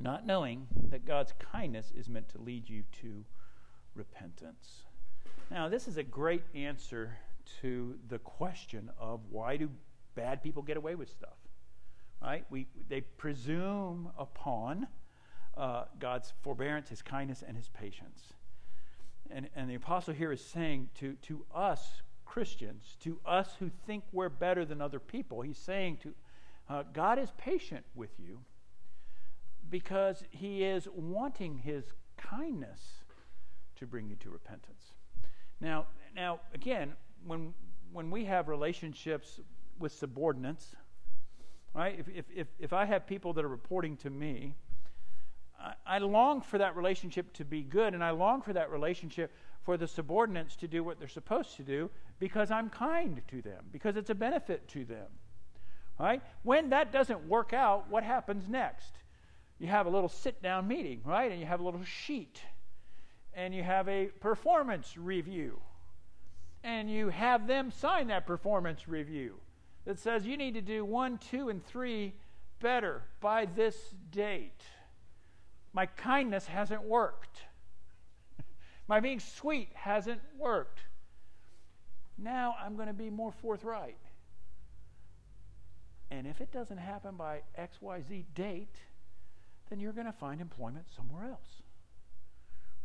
not 0.00 0.26
knowing 0.26 0.66
that 0.90 1.06
God's 1.06 1.32
kindness 1.38 1.92
is 1.96 2.08
meant 2.08 2.28
to 2.30 2.38
lead 2.40 2.68
you 2.68 2.82
to 3.00 3.24
repentance. 3.94 4.82
Now, 5.52 5.68
this 5.68 5.86
is 5.86 5.98
a 5.98 6.02
great 6.02 6.42
answer 6.52 7.16
to 7.60 7.94
the 8.08 8.18
question 8.18 8.90
of 8.98 9.20
why 9.30 9.56
do 9.56 9.70
bad 10.16 10.42
people 10.42 10.62
get 10.62 10.76
away 10.76 10.96
with 10.96 11.08
stuff? 11.10 11.38
Right? 12.20 12.44
We, 12.50 12.66
they 12.88 13.02
presume 13.02 14.10
upon 14.18 14.88
uh, 15.56 15.84
God's 16.00 16.32
forbearance, 16.42 16.88
His 16.88 17.02
kindness, 17.02 17.44
and 17.46 17.56
His 17.56 17.68
patience. 17.68 18.32
And, 19.30 19.48
and 19.54 19.70
the 19.70 19.76
apostle 19.76 20.12
here 20.12 20.32
is 20.32 20.44
saying 20.44 20.88
to, 20.96 21.14
to 21.22 21.44
us 21.54 22.02
Christians, 22.28 22.96
to 23.00 23.18
us 23.24 23.56
who 23.58 23.70
think 23.86 24.04
we're 24.12 24.28
better 24.28 24.64
than 24.64 24.82
other 24.82 25.00
people, 25.00 25.40
he's 25.40 25.58
saying 25.58 25.98
to 26.02 26.14
uh, 26.68 26.82
God 26.92 27.18
is 27.18 27.32
patient 27.38 27.84
with 27.94 28.10
you 28.18 28.40
because 29.70 30.22
he 30.30 30.62
is 30.62 30.86
wanting 30.94 31.56
his 31.56 31.84
kindness 32.18 32.80
to 33.76 33.86
bring 33.86 34.08
you 34.08 34.16
to 34.16 34.30
repentance. 34.30 34.92
Now, 35.60 35.86
now 36.14 36.40
again, 36.54 36.92
when 37.26 37.54
when 37.92 38.10
we 38.10 38.26
have 38.26 38.48
relationships 38.48 39.40
with 39.78 39.92
subordinates, 39.92 40.76
right? 41.74 41.98
If 41.98 42.08
if 42.08 42.24
if, 42.34 42.46
if 42.58 42.72
I 42.74 42.84
have 42.84 43.06
people 43.06 43.32
that 43.32 43.44
are 43.44 43.48
reporting 43.48 43.96
to 43.98 44.10
me, 44.10 44.54
I, 45.86 45.98
long 45.98 46.40
for 46.40 46.58
that 46.58 46.76
relationship 46.76 47.32
to 47.34 47.44
be 47.44 47.62
good, 47.62 47.94
and 47.94 48.02
I 48.04 48.10
long 48.10 48.42
for 48.42 48.52
that 48.52 48.70
relationship 48.70 49.32
for 49.64 49.76
the 49.76 49.88
subordinates 49.88 50.56
to 50.56 50.68
do 50.68 50.84
what 50.84 50.98
they're 50.98 51.08
supposed 51.08 51.56
to 51.56 51.62
do 51.62 51.90
because 52.18 52.50
I'm 52.50 52.70
kind 52.70 53.20
to 53.28 53.42
them, 53.42 53.64
because 53.72 53.96
it's 53.96 54.10
a 54.10 54.14
benefit 54.14 54.68
to 54.68 54.84
them. 54.84 55.06
Right? 55.98 56.22
When 56.44 56.70
that 56.70 56.92
doesn't 56.92 57.26
work 57.28 57.52
out, 57.52 57.90
what 57.90 58.04
happens 58.04 58.48
next? 58.48 58.92
You 59.58 59.66
have 59.66 59.86
a 59.86 59.90
little 59.90 60.08
sit 60.08 60.40
down 60.40 60.68
meeting, 60.68 61.00
right? 61.04 61.30
And 61.30 61.40
you 61.40 61.46
have 61.46 61.58
a 61.58 61.64
little 61.64 61.82
sheet. 61.82 62.40
And 63.34 63.52
you 63.52 63.64
have 63.64 63.88
a 63.88 64.06
performance 64.20 64.96
review. 64.96 65.60
And 66.62 66.88
you 66.88 67.08
have 67.08 67.48
them 67.48 67.72
sign 67.72 68.06
that 68.08 68.26
performance 68.26 68.88
review 68.88 69.34
that 69.84 69.98
says 69.98 70.24
you 70.24 70.36
need 70.36 70.54
to 70.54 70.60
do 70.60 70.84
one, 70.84 71.18
two, 71.18 71.48
and 71.48 71.64
three 71.64 72.14
better 72.60 73.02
by 73.20 73.46
this 73.46 73.76
date. 74.12 74.62
My 75.72 75.86
kindness 75.86 76.46
hasn't 76.46 76.82
worked. 76.82 77.42
My 78.88 79.00
being 79.00 79.20
sweet 79.20 79.68
hasn't 79.74 80.20
worked. 80.38 80.80
Now 82.16 82.56
I'm 82.60 82.74
going 82.74 82.88
to 82.88 82.94
be 82.94 83.10
more 83.10 83.32
forthright. 83.32 83.98
And 86.10 86.26
if 86.26 86.40
it 86.40 86.50
doesn't 86.50 86.78
happen 86.78 87.16
by 87.16 87.42
XYZ 87.58 88.24
date, 88.34 88.76
then 89.68 89.78
you're 89.78 89.92
going 89.92 90.06
to 90.06 90.12
find 90.12 90.40
employment 90.40 90.86
somewhere 90.94 91.24
else. 91.24 91.62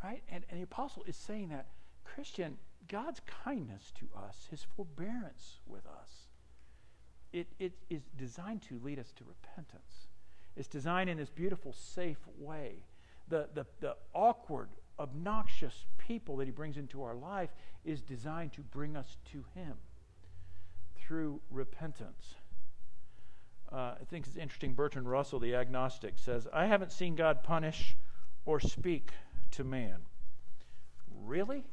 Right? 0.03 0.21
And, 0.29 0.43
and 0.49 0.59
the 0.59 0.63
apostle 0.63 1.03
is 1.07 1.15
saying 1.15 1.49
that 1.49 1.67
Christian, 2.03 2.57
God's 2.89 3.21
kindness 3.45 3.93
to 3.99 4.09
us, 4.27 4.47
his 4.51 4.65
forbearance 4.75 5.59
with 5.65 5.85
us, 5.87 6.27
it, 7.31 7.47
it 7.59 7.71
is 7.89 8.03
designed 8.17 8.61
to 8.63 8.79
lead 8.83 8.99
us 8.99 9.13
to 9.13 9.23
repentance. 9.23 10.07
It's 10.55 10.67
designed 10.67 11.09
in 11.09 11.17
this 11.17 11.29
beautiful, 11.29 11.73
safe 11.73 12.19
way. 12.37 12.83
The, 13.27 13.47
the, 13.53 13.65
the 13.79 13.95
awkward, 14.13 14.69
obnoxious 14.99 15.85
people 15.97 16.37
that 16.37 16.45
he 16.45 16.51
brings 16.51 16.77
into 16.77 17.03
our 17.03 17.15
life 17.15 17.49
is 17.83 18.01
designed 18.01 18.53
to 18.53 18.61
bring 18.61 18.95
us 18.95 19.17
to 19.31 19.43
him 19.55 19.73
through 20.95 21.41
repentance. 21.49 22.35
Uh, 23.71 23.95
I 23.99 24.03
think 24.09 24.27
it's 24.27 24.37
interesting. 24.37 24.73
Bertrand 24.73 25.09
Russell, 25.09 25.39
the 25.39 25.55
agnostic, 25.55 26.13
says, 26.17 26.47
I 26.53 26.67
haven't 26.67 26.91
seen 26.91 27.15
God 27.15 27.43
punish 27.43 27.95
or 28.45 28.59
speak 28.59 29.11
to 29.51 29.63
man. 29.63 29.97
Really? 31.25 31.63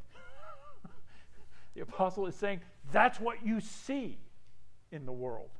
the 1.74 1.82
apostle 1.82 2.26
is 2.26 2.34
saying, 2.34 2.60
that's 2.90 3.20
what 3.20 3.44
you 3.44 3.60
see 3.60 4.18
in 4.90 5.04
the 5.04 5.12
world. 5.12 5.50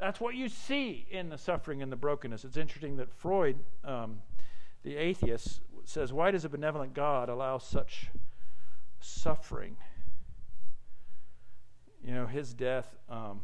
That's 0.00 0.18
what 0.18 0.34
you 0.34 0.48
see 0.48 1.06
in 1.10 1.28
the 1.28 1.38
suffering 1.38 1.82
and 1.82 1.92
the 1.92 1.96
brokenness. 1.96 2.44
It's 2.44 2.56
interesting 2.56 2.96
that 2.96 3.12
Freud, 3.12 3.58
um, 3.84 4.22
the 4.82 4.96
atheist, 4.96 5.60
says, 5.84 6.12
Why 6.12 6.30
does 6.30 6.44
a 6.44 6.48
benevolent 6.48 6.94
God 6.94 7.28
allow 7.28 7.58
such 7.58 8.08
suffering? 9.00 9.76
You 12.02 12.14
know, 12.14 12.26
his 12.26 12.54
death, 12.54 12.96
um, 13.10 13.42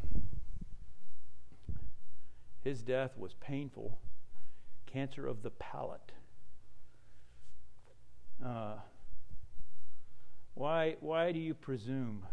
His 2.67 2.83
death 2.83 3.17
was 3.17 3.33
painful, 3.35 3.97
cancer 4.87 5.25
of 5.25 5.45
the 5.45 5.51
palate. 5.51 6.11
Uh, 8.45 8.79
why, 10.55 10.97
why 10.99 11.31
do 11.31 11.39
you 11.39 11.55
presume? 11.55 12.27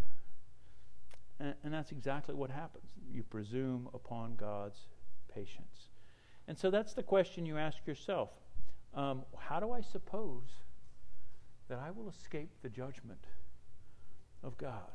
And, 1.44 1.54
and 1.66 1.74
that's 1.74 1.92
exactly 1.92 2.34
what 2.34 2.50
happens. 2.50 2.90
You 3.12 3.22
presume 3.22 3.90
upon 3.94 4.36
God's 4.36 4.80
patience. 5.34 5.90
And 6.48 6.58
so 6.58 6.72
that's 6.72 6.94
the 6.94 7.04
question 7.04 7.46
you 7.46 7.58
ask 7.58 7.86
yourself 7.86 8.30
um, 8.94 9.24
How 9.38 9.60
do 9.60 9.72
I 9.72 9.82
suppose 9.82 10.44
that 11.68 11.80
I 11.80 11.92
will 11.92 12.10
escape 12.10 12.50
the 12.62 12.70
judgment 12.70 13.26
of 14.42 14.58
God? 14.58 14.94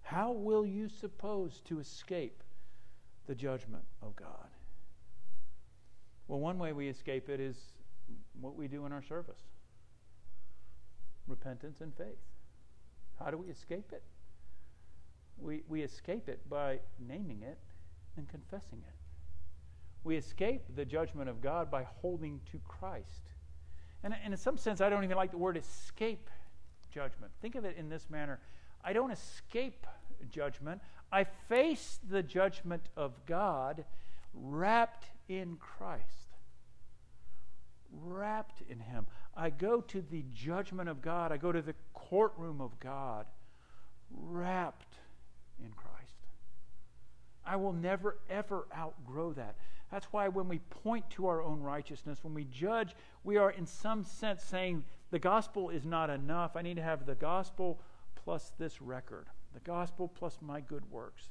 How 0.00 0.32
will 0.32 0.64
you 0.64 0.88
suppose 0.88 1.60
to 1.66 1.80
escape 1.80 2.42
the 3.26 3.34
judgment 3.34 3.84
of 4.02 4.16
God? 4.16 4.48
Well, 6.28 6.40
one 6.40 6.58
way 6.58 6.72
we 6.72 6.88
escape 6.88 7.28
it 7.28 7.40
is 7.40 7.56
what 8.40 8.56
we 8.56 8.68
do 8.68 8.86
in 8.86 8.92
our 8.92 9.02
service 9.02 9.40
repentance 11.28 11.80
and 11.80 11.92
faith. 11.96 12.22
How 13.18 13.32
do 13.32 13.36
we 13.36 13.48
escape 13.48 13.92
it? 13.92 14.04
We, 15.38 15.62
we 15.68 15.82
escape 15.82 16.28
it 16.28 16.48
by 16.48 16.80
naming 16.98 17.42
it 17.42 17.58
and 18.16 18.28
confessing 18.28 18.82
it. 18.86 18.94
We 20.04 20.16
escape 20.16 20.62
the 20.74 20.84
judgment 20.84 21.28
of 21.28 21.40
God 21.40 21.70
by 21.70 21.82
holding 21.82 22.40
to 22.52 22.60
Christ. 22.66 23.30
And, 24.02 24.14
and 24.22 24.32
in 24.32 24.38
some 24.38 24.56
sense, 24.56 24.80
I 24.80 24.88
don't 24.88 25.04
even 25.04 25.16
like 25.16 25.32
the 25.32 25.38
word 25.38 25.56
escape 25.56 26.30
judgment. 26.90 27.32
Think 27.42 27.56
of 27.56 27.64
it 27.64 27.76
in 27.76 27.88
this 27.88 28.08
manner 28.08 28.40
I 28.86 28.92
don't 28.92 29.10
escape 29.10 29.84
judgment, 30.30 30.80
I 31.10 31.24
face 31.24 31.98
the 32.08 32.22
judgment 32.22 32.88
of 32.96 33.26
God 33.26 33.84
wrapped 34.32 35.06
in 35.28 35.56
Christ. 35.56 36.36
Wrapped 37.90 38.62
in 38.68 38.78
Him. 38.78 39.06
I 39.36 39.50
go 39.50 39.80
to 39.80 40.02
the 40.02 40.24
judgment 40.32 40.88
of 40.88 41.02
God, 41.02 41.32
I 41.32 41.36
go 41.36 41.50
to 41.50 41.62
the 41.62 41.74
courtroom 41.94 42.60
of 42.60 42.78
God, 42.78 43.26
wrapped. 44.10 44.95
I 47.46 47.56
will 47.56 47.72
never, 47.72 48.18
ever 48.28 48.66
outgrow 48.76 49.32
that. 49.34 49.56
That's 49.90 50.06
why 50.06 50.28
when 50.28 50.48
we 50.48 50.58
point 50.58 51.08
to 51.10 51.28
our 51.28 51.42
own 51.42 51.60
righteousness, 51.60 52.18
when 52.22 52.34
we 52.34 52.44
judge, 52.44 52.94
we 53.22 53.36
are 53.36 53.50
in 53.50 53.66
some 53.66 54.02
sense 54.02 54.42
saying 54.42 54.84
the 55.10 55.18
gospel 55.18 55.70
is 55.70 55.84
not 55.84 56.10
enough. 56.10 56.56
I 56.56 56.62
need 56.62 56.76
to 56.76 56.82
have 56.82 57.06
the 57.06 57.14
gospel 57.14 57.80
plus 58.16 58.52
this 58.58 58.82
record, 58.82 59.26
the 59.54 59.60
gospel 59.60 60.08
plus 60.08 60.38
my 60.40 60.60
good 60.60 60.90
works. 60.90 61.28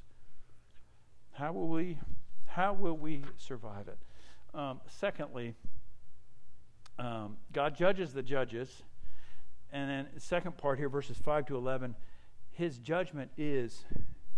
How 1.32 1.52
will 1.52 1.68
we, 1.68 1.98
how 2.46 2.72
will 2.72 2.96
we 2.96 3.22
survive 3.36 3.88
it? 3.88 3.98
Um, 4.54 4.80
secondly, 4.88 5.54
um, 6.98 7.36
God 7.52 7.76
judges 7.76 8.14
the 8.14 8.22
judges. 8.22 8.82
And 9.70 9.90
then, 9.90 10.06
the 10.14 10.20
second 10.20 10.56
part 10.56 10.78
here, 10.78 10.88
verses 10.88 11.18
5 11.18 11.46
to 11.46 11.56
11, 11.56 11.94
his 12.52 12.78
judgment 12.78 13.30
is 13.36 13.84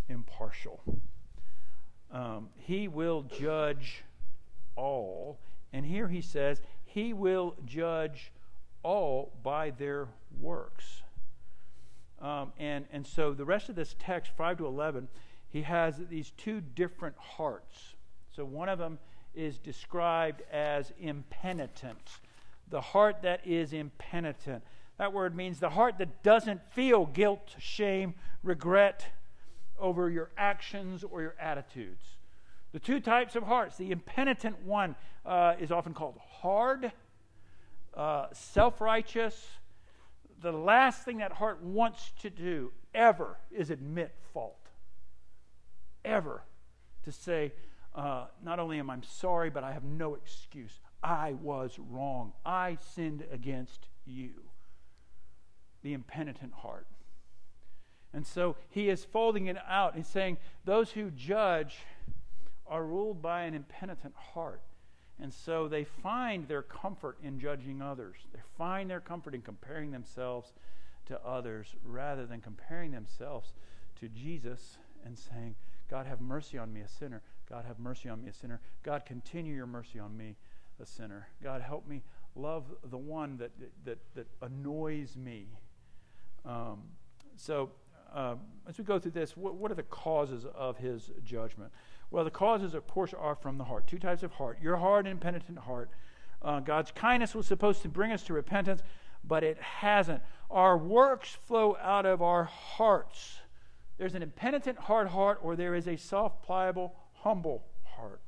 impartial. 0.09 0.81
Um, 2.11 2.49
he 2.57 2.89
will 2.89 3.23
judge 3.23 4.05
all. 4.77 5.39
And 5.73 5.85
here 5.85 6.09
he 6.09 6.23
says, 6.23 6.63
He 6.85 7.13
will 7.13 7.55
judge 7.67 8.33
all 8.83 9.33
by 9.43 9.71
their 9.71 10.09
works. 10.41 11.03
Um, 12.21 12.53
and, 12.59 12.87
and 12.93 13.07
so 13.07 13.33
the 13.33 13.45
rest 13.45 13.69
of 13.69 13.77
this 13.77 13.95
text, 13.99 14.33
5 14.37 14.59
to 14.59 14.67
11, 14.67 15.09
he 15.49 15.63
has 15.63 15.97
these 16.11 16.33
two 16.37 16.61
different 16.61 17.17
hearts. 17.17 17.95
So 18.35 18.45
one 18.45 18.69
of 18.69 18.79
them 18.79 18.99
is 19.35 19.59
described 19.59 20.43
as 20.51 20.93
impenitent, 21.01 22.19
the 22.71 22.81
heart 22.81 23.23
that 23.23 23.47
is 23.47 23.73
impenitent. 23.73 24.63
That 24.99 25.13
word 25.13 25.37
means 25.37 25.61
the 25.61 25.71
heart 25.71 25.99
that 25.99 26.23
doesn't 26.23 26.61
feel 26.73 27.07
guilt, 27.07 27.55
shame, 27.59 28.15
regret 28.43 29.07
over 29.81 30.11
your 30.11 30.31
actions 30.37 31.05
or 31.05 31.23
your 31.23 31.35
attitudes. 31.41 32.05
The 32.73 32.79
two 32.79 33.01
types 33.01 33.35
of 33.35 33.45
hearts. 33.45 33.77
The 33.77 33.91
impenitent 33.91 34.63
one 34.65 34.95
uh, 35.25 35.55
is 35.59 35.73
often 35.73 35.95
called 35.95 36.19
hard, 36.41 36.93
uh, 37.95 38.27
self 38.33 38.81
righteous. 38.81 39.47
The 40.41 40.53
last 40.53 41.05
thing 41.05 41.19
that 41.19 41.33
heart 41.33 41.63
wants 41.63 42.13
to 42.21 42.31
do 42.31 42.73
ever 42.95 43.39
is 43.51 43.71
admit 43.71 44.15
fault. 44.33 44.69
Ever. 46.05 46.43
To 47.05 47.13
say, 47.13 47.53
uh, 47.95 48.27
not 48.45 48.59
only 48.59 48.79
am 48.79 48.91
I 48.91 48.99
sorry, 49.03 49.51
but 49.51 49.65
I 49.65 49.73
have 49.73 49.85
no 49.85 50.15
excuse. 50.15 50.79
I 51.03 51.33
was 51.33 51.79
wrong. 51.79 52.33
I 52.45 52.79
sinned 52.95 53.25
against 53.33 53.89
you. 54.05 54.31
The 55.83 55.95
impenitent 55.95 56.53
heart. 56.53 56.87
And 58.13 58.27
so 58.27 58.57
he 58.71 58.89
is 58.89 59.05
folding 59.05 59.47
it 59.47 59.57
out. 59.69 59.97
He's 59.97 60.09
saying, 60.09 60.39
those 60.65 60.93
who 60.93 61.11
judge 61.11 61.77
are 62.67 62.85
ruled 62.85 63.21
by 63.23 63.43
an 63.43 63.55
impenitent 63.55 64.15
heart. 64.15 64.63
And 65.21 65.33
so 65.33 65.69
they 65.69 65.85
find 65.85 66.47
their 66.47 66.63
comfort 66.63 67.19
in 67.23 67.41
judging 67.41 67.83
others. 67.83 68.17
They 68.33 68.41
find 68.57 68.89
their 68.89 69.01
comfort 69.01 69.35
in 69.35 69.43
comparing 69.43 69.91
themselves 69.91 70.53
to 71.07 71.21
others 71.25 71.75
rather 71.85 72.25
than 72.27 72.41
comparing 72.41 72.93
themselves 72.93 73.53
to 74.01 74.09
Jesus 74.09 74.79
and 75.05 75.19
saying, 75.19 75.57
God, 75.91 76.07
have 76.07 76.21
mercy 76.21 76.59
on 76.59 76.73
me, 76.73 76.83
a 76.83 76.89
sinner. 76.89 77.23
God, 77.49 77.65
have 77.65 77.79
mercy 77.79 78.09
on 78.09 78.23
me, 78.23 78.29
a 78.29 78.33
sinner. 78.33 78.61
God, 78.83 79.05
continue 79.07 79.55
your 79.55 79.67
mercy 79.67 79.99
on 79.99 80.17
me, 80.17 80.37
a 80.81 80.87
sinner. 80.87 81.29
God, 81.43 81.63
help 81.63 81.89
me 81.89 82.03
love 82.37 82.65
the 82.91 82.99
one 82.99 83.39
that, 83.39 83.51
that, 83.85 83.99
that 84.15 84.27
annoys 84.43 85.17
me. 85.17 85.47
Um, 86.45 86.83
so, 87.37 87.71
uh, 88.15 88.35
as 88.67 88.79
we 88.79 88.85
go 88.85 88.99
through 88.99 89.13
this, 89.13 89.37
what, 89.37 89.55
what 89.55 89.71
are 89.71 89.75
the 89.75 89.83
causes 89.83 90.47
of 90.55 90.79
his 90.79 91.11
judgment? 91.25 91.73
Well, 92.11 92.25
the 92.25 92.31
causes, 92.31 92.75
of 92.75 92.87
course, 92.87 93.13
are 93.15 93.35
from 93.35 93.59
the 93.59 93.65
heart. 93.65 93.87
Two 93.87 93.99
types 93.99 94.23
of 94.23 94.33
heart 94.33 94.59
your 94.63 94.77
hard 94.77 95.07
and 95.07 95.21
penitent 95.21 95.59
heart. 95.59 95.91
Uh, 96.41 96.61
God's 96.61 96.91
kindness 96.93 97.35
was 97.35 97.47
supposed 97.47 97.83
to 97.83 97.89
bring 97.89 98.13
us 98.13 98.23
to 98.25 98.33
repentance, 98.33 98.83
but 99.25 99.43
it 99.43 99.59
hasn't. 99.61 100.23
Our 100.51 100.79
works 100.79 101.37
flow 101.47 101.77
out 101.81 102.07
of 102.07 102.23
our 102.23 102.45
hearts. 102.45 103.41
There's 103.99 104.15
an 104.15 104.23
impenitent 104.23 104.79
hard 104.79 105.09
heart, 105.09 105.41
or 105.43 105.57
there 105.57 105.75
is 105.75 105.89
a 105.89 105.97
soft, 105.97 106.45
pliable, 106.45 106.95
humble 107.13 107.65
heart. 107.83 108.21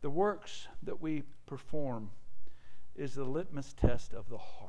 The 0.00 0.10
works 0.10 0.68
that 0.84 1.00
we 1.00 1.24
perform 1.46 2.10
is 2.94 3.14
the 3.14 3.24
litmus 3.24 3.74
test 3.74 4.14
of 4.14 4.28
the 4.28 4.38
heart. 4.38 4.63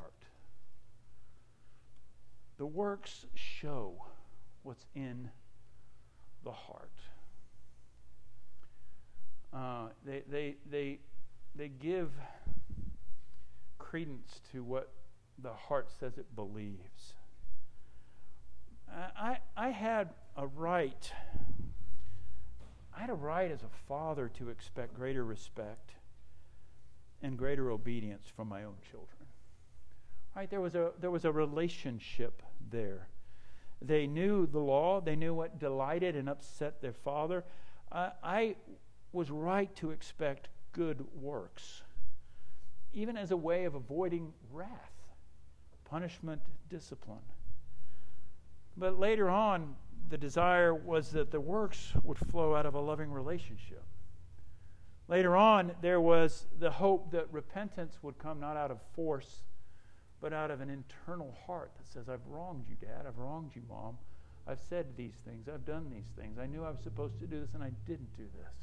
The 2.58 2.66
works 2.66 3.26
show 3.34 4.04
what's 4.62 4.86
in 4.94 5.30
the 6.44 6.52
heart. 6.52 6.90
Uh, 9.52 9.88
they, 10.04 10.22
they, 10.28 10.56
they, 10.70 10.98
they 11.54 11.68
give 11.68 12.10
credence 13.78 14.40
to 14.52 14.62
what 14.62 14.90
the 15.38 15.52
heart 15.52 15.90
says 16.00 16.18
it 16.18 16.34
believes. 16.34 17.14
I, 19.16 19.38
I 19.56 19.68
had 19.70 20.10
a 20.36 20.46
right, 20.46 21.12
I 22.96 23.00
had 23.00 23.10
a 23.10 23.14
right 23.14 23.50
as 23.50 23.62
a 23.62 23.70
father 23.88 24.30
to 24.38 24.48
expect 24.48 24.94
greater 24.94 25.24
respect 25.24 25.92
and 27.22 27.36
greater 27.36 27.70
obedience 27.70 28.26
from 28.34 28.48
my 28.48 28.64
own 28.64 28.76
children. 28.90 29.15
Right? 30.36 30.50
There 30.50 30.60
was 30.60 30.74
a, 30.74 30.92
there 31.00 31.10
was 31.10 31.24
a 31.24 31.32
relationship 31.32 32.42
there. 32.70 33.08
They 33.80 34.06
knew 34.06 34.46
the 34.46 34.58
law, 34.58 35.00
they 35.00 35.16
knew 35.16 35.32
what 35.32 35.58
delighted 35.58 36.14
and 36.14 36.28
upset 36.28 36.82
their 36.82 36.92
father. 36.92 37.42
I, 37.90 38.10
I 38.22 38.56
was 39.12 39.30
right 39.30 39.74
to 39.76 39.92
expect 39.92 40.48
good 40.72 41.06
works, 41.14 41.82
even 42.92 43.16
as 43.16 43.30
a 43.30 43.36
way 43.36 43.64
of 43.64 43.74
avoiding 43.74 44.34
wrath, 44.52 44.68
punishment, 45.86 46.42
discipline. 46.68 47.18
But 48.76 48.98
later 48.98 49.30
on, 49.30 49.74
the 50.10 50.18
desire 50.18 50.74
was 50.74 51.12
that 51.12 51.30
the 51.30 51.40
works 51.40 51.92
would 52.02 52.18
flow 52.18 52.54
out 52.54 52.66
of 52.66 52.74
a 52.74 52.80
loving 52.80 53.10
relationship. 53.10 53.82
Later 55.08 55.34
on, 55.34 55.72
there 55.80 56.00
was 56.00 56.46
the 56.58 56.72
hope 56.72 57.12
that 57.12 57.26
repentance 57.32 57.98
would 58.02 58.18
come 58.18 58.38
not 58.38 58.58
out 58.58 58.70
of 58.70 58.82
force 58.94 59.44
but 60.20 60.32
out 60.32 60.50
of 60.50 60.60
an 60.60 60.70
internal 60.70 61.36
heart 61.46 61.72
that 61.76 61.86
says, 61.92 62.08
I've 62.08 62.26
wronged 62.26 62.64
you, 62.68 62.76
Dad. 62.80 63.04
I've 63.06 63.18
wronged 63.18 63.54
you, 63.54 63.62
Mom. 63.68 63.98
I've 64.46 64.60
said 64.68 64.86
these 64.96 65.14
things. 65.24 65.48
I've 65.52 65.64
done 65.64 65.90
these 65.90 66.08
things. 66.18 66.38
I 66.38 66.46
knew 66.46 66.64
I 66.64 66.70
was 66.70 66.80
supposed 66.82 67.18
to 67.20 67.26
do 67.26 67.40
this, 67.40 67.54
and 67.54 67.62
I 67.62 67.70
didn't 67.86 68.16
do 68.16 68.24
this. 68.24 68.54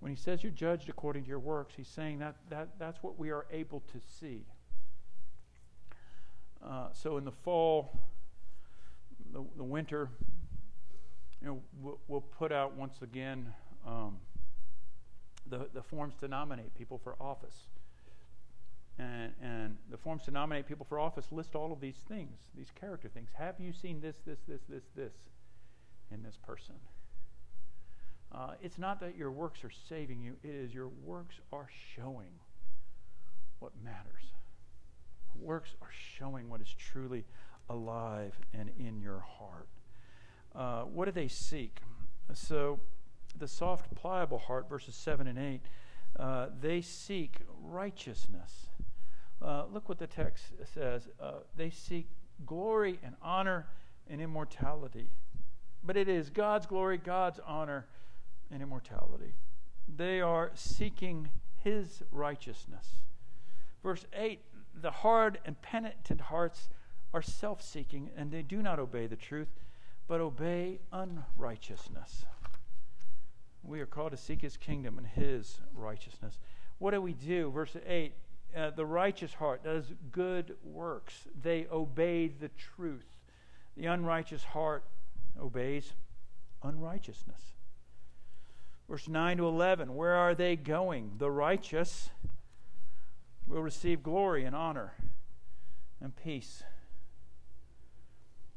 When 0.00 0.14
he 0.14 0.16
says 0.16 0.42
you're 0.42 0.52
judged 0.52 0.88
according 0.88 1.24
to 1.24 1.28
your 1.28 1.38
works, 1.38 1.74
he's 1.76 1.88
saying 1.88 2.18
that, 2.18 2.36
that 2.50 2.78
that's 2.78 3.02
what 3.02 3.18
we 3.18 3.30
are 3.30 3.46
able 3.50 3.80
to 3.92 4.00
see. 4.20 4.44
Uh, 6.64 6.88
so 6.92 7.16
in 7.16 7.24
the 7.24 7.32
fall, 7.32 7.98
the, 9.32 9.42
the 9.56 9.64
winter, 9.64 10.10
you 11.40 11.48
know, 11.48 11.60
we'll, 11.80 11.98
we'll 12.08 12.20
put 12.20 12.52
out 12.52 12.76
once 12.76 12.98
again 13.02 13.52
um, 13.86 14.18
the, 15.48 15.68
the 15.72 15.82
forms 15.82 16.14
to 16.16 16.28
nominate 16.28 16.74
people 16.74 16.98
for 17.02 17.16
office. 17.20 17.66
And, 18.98 19.32
and 19.42 19.76
the 19.90 19.98
forms 19.98 20.22
to 20.24 20.30
nominate 20.30 20.66
people 20.66 20.86
for 20.88 20.98
office 20.98 21.30
list 21.30 21.54
all 21.54 21.72
of 21.72 21.80
these 21.80 21.98
things, 22.08 22.38
these 22.56 22.70
character 22.80 23.08
things. 23.08 23.28
Have 23.34 23.56
you 23.58 23.72
seen 23.72 24.00
this, 24.00 24.16
this, 24.26 24.38
this, 24.48 24.60
this, 24.68 24.84
this 24.94 25.12
in 26.10 26.22
this 26.22 26.38
person? 26.46 26.76
Uh, 28.32 28.52
it's 28.62 28.78
not 28.78 29.00
that 29.00 29.16
your 29.16 29.30
works 29.30 29.64
are 29.64 29.70
saving 29.88 30.20
you, 30.22 30.36
it 30.42 30.50
is 30.50 30.74
your 30.74 30.88
works 31.04 31.36
are 31.52 31.68
showing 31.94 32.32
what 33.58 33.72
matters. 33.84 34.32
Works 35.38 35.74
are 35.82 35.90
showing 36.18 36.48
what 36.48 36.60
is 36.60 36.74
truly 36.78 37.24
alive 37.68 38.38
and 38.52 38.70
in 38.78 39.00
your 39.00 39.20
heart. 39.20 39.68
Uh, 40.54 40.82
what 40.82 41.04
do 41.04 41.12
they 41.12 41.28
seek? 41.28 41.80
So, 42.32 42.80
the 43.38 43.46
soft, 43.46 43.94
pliable 43.94 44.38
heart, 44.38 44.68
verses 44.68 44.94
7 44.94 45.26
and 45.26 45.38
8, 45.38 45.60
uh, 46.18 46.46
they 46.58 46.80
seek 46.80 47.40
righteousness. 47.62 48.66
Uh, 49.42 49.64
look 49.72 49.88
what 49.88 49.98
the 49.98 50.06
text 50.06 50.44
says. 50.74 51.08
Uh, 51.20 51.40
they 51.56 51.70
seek 51.70 52.08
glory 52.44 52.98
and 53.02 53.14
honor 53.22 53.66
and 54.08 54.20
immortality. 54.20 55.10
But 55.84 55.96
it 55.96 56.08
is 56.08 56.30
God's 56.30 56.66
glory, 56.66 56.98
God's 56.98 57.40
honor, 57.46 57.86
and 58.50 58.62
immortality. 58.62 59.34
They 59.94 60.20
are 60.20 60.50
seeking 60.54 61.30
His 61.62 62.02
righteousness. 62.10 62.86
Verse 63.82 64.06
8 64.12 64.40
the 64.80 64.90
hard 64.90 65.38
and 65.44 65.60
penitent 65.62 66.20
hearts 66.22 66.68
are 67.14 67.22
self 67.22 67.62
seeking, 67.62 68.10
and 68.16 68.30
they 68.30 68.42
do 68.42 68.62
not 68.62 68.78
obey 68.78 69.06
the 69.06 69.16
truth, 69.16 69.48
but 70.06 70.20
obey 70.20 70.80
unrighteousness. 70.92 72.26
We 73.62 73.80
are 73.80 73.86
called 73.86 74.12
to 74.12 74.16
seek 74.16 74.42
his 74.42 74.56
kingdom 74.56 74.98
and 74.98 75.06
his 75.06 75.60
righteousness. 75.74 76.38
What 76.78 76.92
do 76.92 77.00
we 77.00 77.14
do? 77.14 77.50
Verse 77.50 77.76
8 77.86 78.12
uh, 78.56 78.70
The 78.70 78.86
righteous 78.86 79.34
heart 79.34 79.64
does 79.64 79.92
good 80.10 80.56
works, 80.64 81.26
they 81.40 81.66
obey 81.70 82.28
the 82.28 82.48
truth. 82.48 83.06
The 83.76 83.86
unrighteous 83.86 84.42
heart 84.42 84.84
obeys 85.38 85.92
unrighteousness. 86.62 87.40
Verse 88.88 89.08
9 89.08 89.38
to 89.38 89.46
11 89.46 89.94
Where 89.94 90.14
are 90.14 90.34
they 90.34 90.56
going? 90.56 91.12
The 91.18 91.30
righteous 91.30 92.10
will 93.46 93.62
receive 93.62 94.02
glory 94.02 94.44
and 94.44 94.56
honor 94.56 94.94
and 96.00 96.14
peace. 96.16 96.62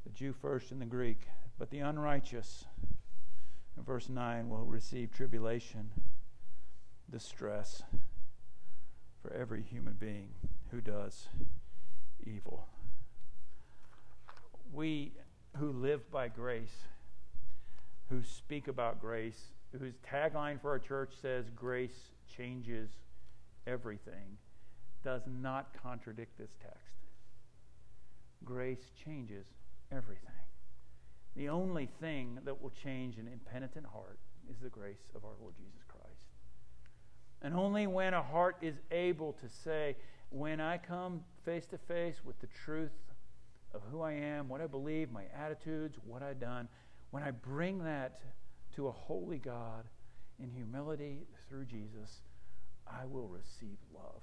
The 0.06 0.12
Jew 0.12 0.34
first 0.34 0.72
and 0.72 0.82
the 0.82 0.86
Greek, 0.86 1.28
but 1.58 1.70
the 1.70 1.80
unrighteous, 1.80 2.66
in 3.78 3.84
verse 3.84 4.10
9, 4.10 4.50
will 4.50 4.66
receive 4.66 5.12
tribulation, 5.12 5.92
distress 7.12 7.84
for 9.22 9.34
every 9.34 9.62
human 9.62 9.94
being 9.94 10.30
who 10.72 10.82
does 10.82 11.28
evil. 12.26 12.68
We 14.74 15.14
who 15.58 15.72
live 15.72 16.10
by 16.12 16.28
grace, 16.28 16.86
who 18.10 18.24
speak 18.24 18.68
about 18.68 19.02
grace, 19.02 19.52
whose 19.78 19.96
tagline 20.08 20.62
for 20.62 20.72
our 20.72 20.80
church 20.80 21.12
says, 21.22 21.46
Grace 21.56 22.12
changes 22.36 22.90
everything 23.68 24.38
does 25.04 25.22
not 25.28 25.70
contradict 25.82 26.38
this 26.38 26.52
text. 26.62 26.78
Grace 28.44 28.92
changes 29.04 29.46
everything. 29.92 30.26
The 31.36 31.50
only 31.50 31.90
thing 32.02 32.40
that 32.44 32.62
will 32.62 32.72
change 32.84 33.18
an 33.18 33.28
impenitent 33.32 33.86
heart 33.86 34.20
is 34.50 34.58
the 34.62 34.70
grace 34.70 35.08
of 35.16 35.24
our 35.24 35.36
Lord 35.40 35.54
Jesus 35.56 35.84
Christ. 35.88 36.29
And 37.42 37.54
only 37.54 37.88
when 37.88 38.14
a 38.14 38.22
heart 38.22 38.58
is 38.62 38.76
able 38.92 39.34
to 39.34 39.48
say, 39.48 39.96
when 40.30 40.60
I 40.60 40.78
come 40.78 41.24
face 41.46 41.66
to 41.68 41.78
face 41.78 42.18
with 42.24 42.40
the 42.40 42.48
truth 42.48 42.92
of 43.74 43.82
who 43.92 44.02
I 44.02 44.14
am, 44.14 44.50
what 44.50 44.62
I 44.62 44.68
believe, 44.68 45.12
my 45.12 45.24
attitudes, 45.36 45.98
what 46.06 46.22
I've 46.22 46.40
done, 46.40 46.68
when 47.12 47.24
I 47.24 47.32
bring 47.32 47.84
that 47.86 48.20
to 48.76 48.88
a 48.88 48.92
holy 48.92 49.38
God 49.38 49.86
in 50.40 50.52
humility 50.52 51.28
through 51.48 51.66
Jesus, 51.66 52.22
I 52.88 53.06
will 53.06 53.28
receive 53.28 53.78
love. 53.94 54.22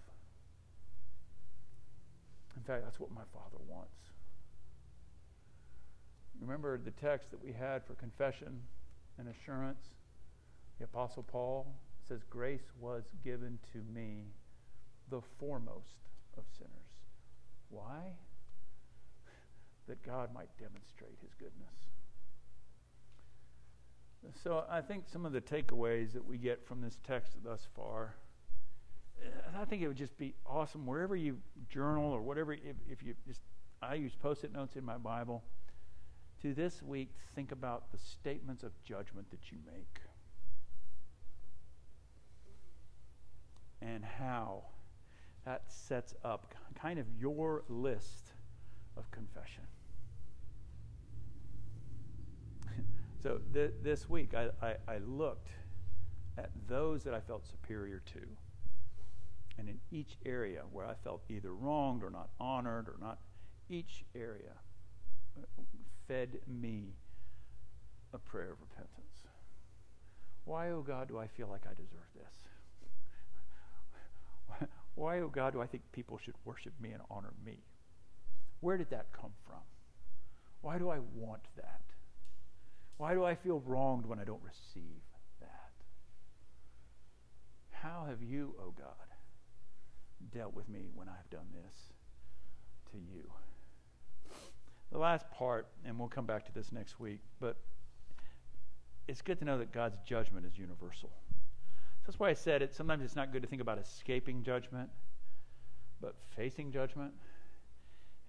In 2.57 2.63
fact, 2.63 2.85
that's 2.85 2.99
what 2.99 3.13
my 3.13 3.23
Father 3.33 3.63
wants. 3.67 3.93
Remember 6.41 6.79
the 6.79 6.91
text 6.93 7.31
that 7.31 7.43
we 7.43 7.53
had 7.53 7.85
for 7.85 7.95
confession 7.95 8.61
and 9.19 9.29
assurance? 9.29 9.81
The 10.79 10.85
Apostle 10.85 11.23
Paul 11.23 11.75
says, 12.09 12.21
Grace 12.29 12.71
was 12.81 13.05
given 13.25 13.59
to 13.73 13.79
me, 13.93 14.25
the 15.11 15.21
foremost 15.39 15.97
of 16.37 16.45
sinners. 16.59 16.71
Why? 17.71 18.13
That 19.89 20.03
God 20.03 20.35
might 20.35 20.49
demonstrate 20.59 21.17
his 21.23 21.33
goodness. 21.35 21.77
So 24.43 24.65
I 24.69 24.81
think 24.81 25.05
some 25.07 25.25
of 25.25 25.33
the 25.33 25.41
takeaways 25.41 26.13
that 26.15 26.27
we 26.27 26.39
get 26.39 26.67
from 26.67 26.81
this 26.81 26.99
text 27.07 27.37
thus 27.45 27.69
far 27.77 28.17
I 29.59 29.65
think 29.65 29.83
it 29.83 29.89
would 29.89 29.97
just 29.97 30.17
be 30.19 30.35
awesome 30.47 30.87
wherever 30.87 31.17
you 31.17 31.39
journal 31.69 32.13
or 32.13 32.23
whatever. 32.23 32.53
If, 32.53 32.77
if 32.89 33.03
you 33.03 33.15
just, 33.27 33.41
I 33.83 33.95
use 33.95 34.15
post-it 34.15 34.53
notes 34.53 34.77
in 34.77 34.85
my 34.85 34.99
Bible. 34.99 35.43
To 36.43 36.53
this 36.53 36.83
week, 36.83 37.15
think 37.35 37.51
about 37.53 37.91
the 37.93 37.99
statements 37.99 38.63
of 38.63 38.73
judgment 38.85 39.31
that 39.31 39.51
you 39.51 39.59
make 39.67 40.01
and 43.83 44.05
how 44.05 44.65
that 45.45 45.63
sets 45.69 46.15
up 46.25 46.55
kind 46.81 46.99
of 46.99 47.07
your 47.19 47.65
list 47.69 48.33
of 48.97 49.11
confession. 49.11 49.63
so 53.23 53.41
th- 53.53 53.73
this 53.83 54.09
week, 54.09 54.35
I, 54.35 54.51
I, 54.61 54.75
I 54.89 54.99
looked 54.99 55.51
at 56.39 56.51
those 56.69 57.05
that 57.05 57.15
I 57.15 57.21
felt 57.21 57.47
superior 57.47 58.03
to 58.13 58.21
and 59.59 59.69
in 59.69 59.79
each 59.91 60.17
area 60.25 60.63
where 60.71 60.87
I 60.87 60.95
felt 60.95 61.23
either 61.29 61.55
wronged 61.55 62.03
or 62.03 62.11
not 62.11 62.31
honored 62.39 62.89
or 62.89 62.97
not, 63.01 63.19
each 63.69 64.05
area 64.15 64.53
uh, 65.39 65.63
fed 66.07 66.39
me 66.47 66.95
a 68.13 68.19
prayer 68.19 68.53
of 68.53 68.61
repentance. 68.61 69.27
Why, 70.45 70.71
oh 70.71 70.83
God, 70.83 71.09
do 71.09 71.19
I 71.19 71.27
feel 71.27 71.49
like 71.49 71.63
I 71.67 71.75
deserve 71.75 72.07
this? 72.15 72.46
Why, 74.95 75.21
oh 75.21 75.29
God, 75.29 75.53
do 75.53 75.61
I 75.61 75.67
think 75.67 75.83
people 75.93 76.19
should 76.19 76.35
worship 76.45 76.73
me 76.81 76.91
and 76.93 77.03
honor 77.11 77.33
me? 77.45 77.59
Where 78.61 78.77
did 78.77 78.91
that 78.91 79.13
come 79.13 79.33
from? 79.47 79.61
Why 80.63 80.79
do 80.79 80.89
I 80.89 80.99
want 81.15 81.43
that? 81.57 81.83
Why 82.97 83.15
do 83.15 83.25
I 83.25 83.35
feel 83.35 83.63
wronged 83.67 84.07
when 84.07 84.19
I 84.19 84.25
don't 84.25 84.43
receive 84.43 85.03
that? 85.41 85.73
How 87.71 88.07
have 88.09 88.23
you, 88.23 88.55
oh 88.59 88.73
God, 88.77 89.07
dealt 90.33 90.55
with 90.55 90.69
me 90.69 90.89
when 90.95 91.09
I've 91.09 91.29
done 91.31 91.47
this 91.53 91.93
to 92.93 92.99
you. 92.99 93.31
The 94.93 94.99
last 94.99 95.31
part, 95.31 95.69
and 95.85 95.99
we'll 95.99 96.09
come 96.09 96.27
back 96.27 96.47
to 96.47 96.53
this 96.53 96.73
next 96.73 97.01
week, 97.01 97.21
but 97.41 97.57
it's 99.09 99.21
good 99.21 99.39
to 99.41 99.45
know 99.45 99.59
that 99.59 99.73
God's 99.73 99.99
judgment 100.07 100.47
is 100.47 100.59
universal. 100.59 101.11
That's 102.07 102.21
why 102.21 102.31
I 102.31 102.35
said 102.35 102.63
it. 102.63 102.75
Sometimes 102.75 103.03
it's 103.03 103.17
not 103.17 103.33
good 103.33 103.43
to 103.43 103.49
think 103.49 103.61
about 103.61 103.79
escaping 103.79 104.45
judgment, 104.45 104.91
but 106.01 106.15
facing 106.37 106.71
judgment. 106.71 107.13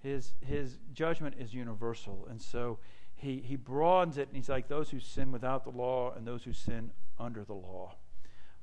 His, 0.01 0.33
his 0.45 0.79
judgment 0.93 1.35
is 1.39 1.53
universal. 1.53 2.27
And 2.29 2.41
so 2.41 2.79
he, 3.13 3.37
he 3.37 3.55
broadens 3.55 4.17
it, 4.17 4.27
and 4.27 4.35
he's 4.35 4.49
like 4.49 4.67
those 4.67 4.89
who 4.89 4.99
sin 4.99 5.31
without 5.31 5.63
the 5.63 5.69
law 5.69 6.13
and 6.15 6.25
those 6.25 6.43
who 6.43 6.53
sin 6.53 6.91
under 7.19 7.43
the 7.43 7.53
law. 7.53 7.95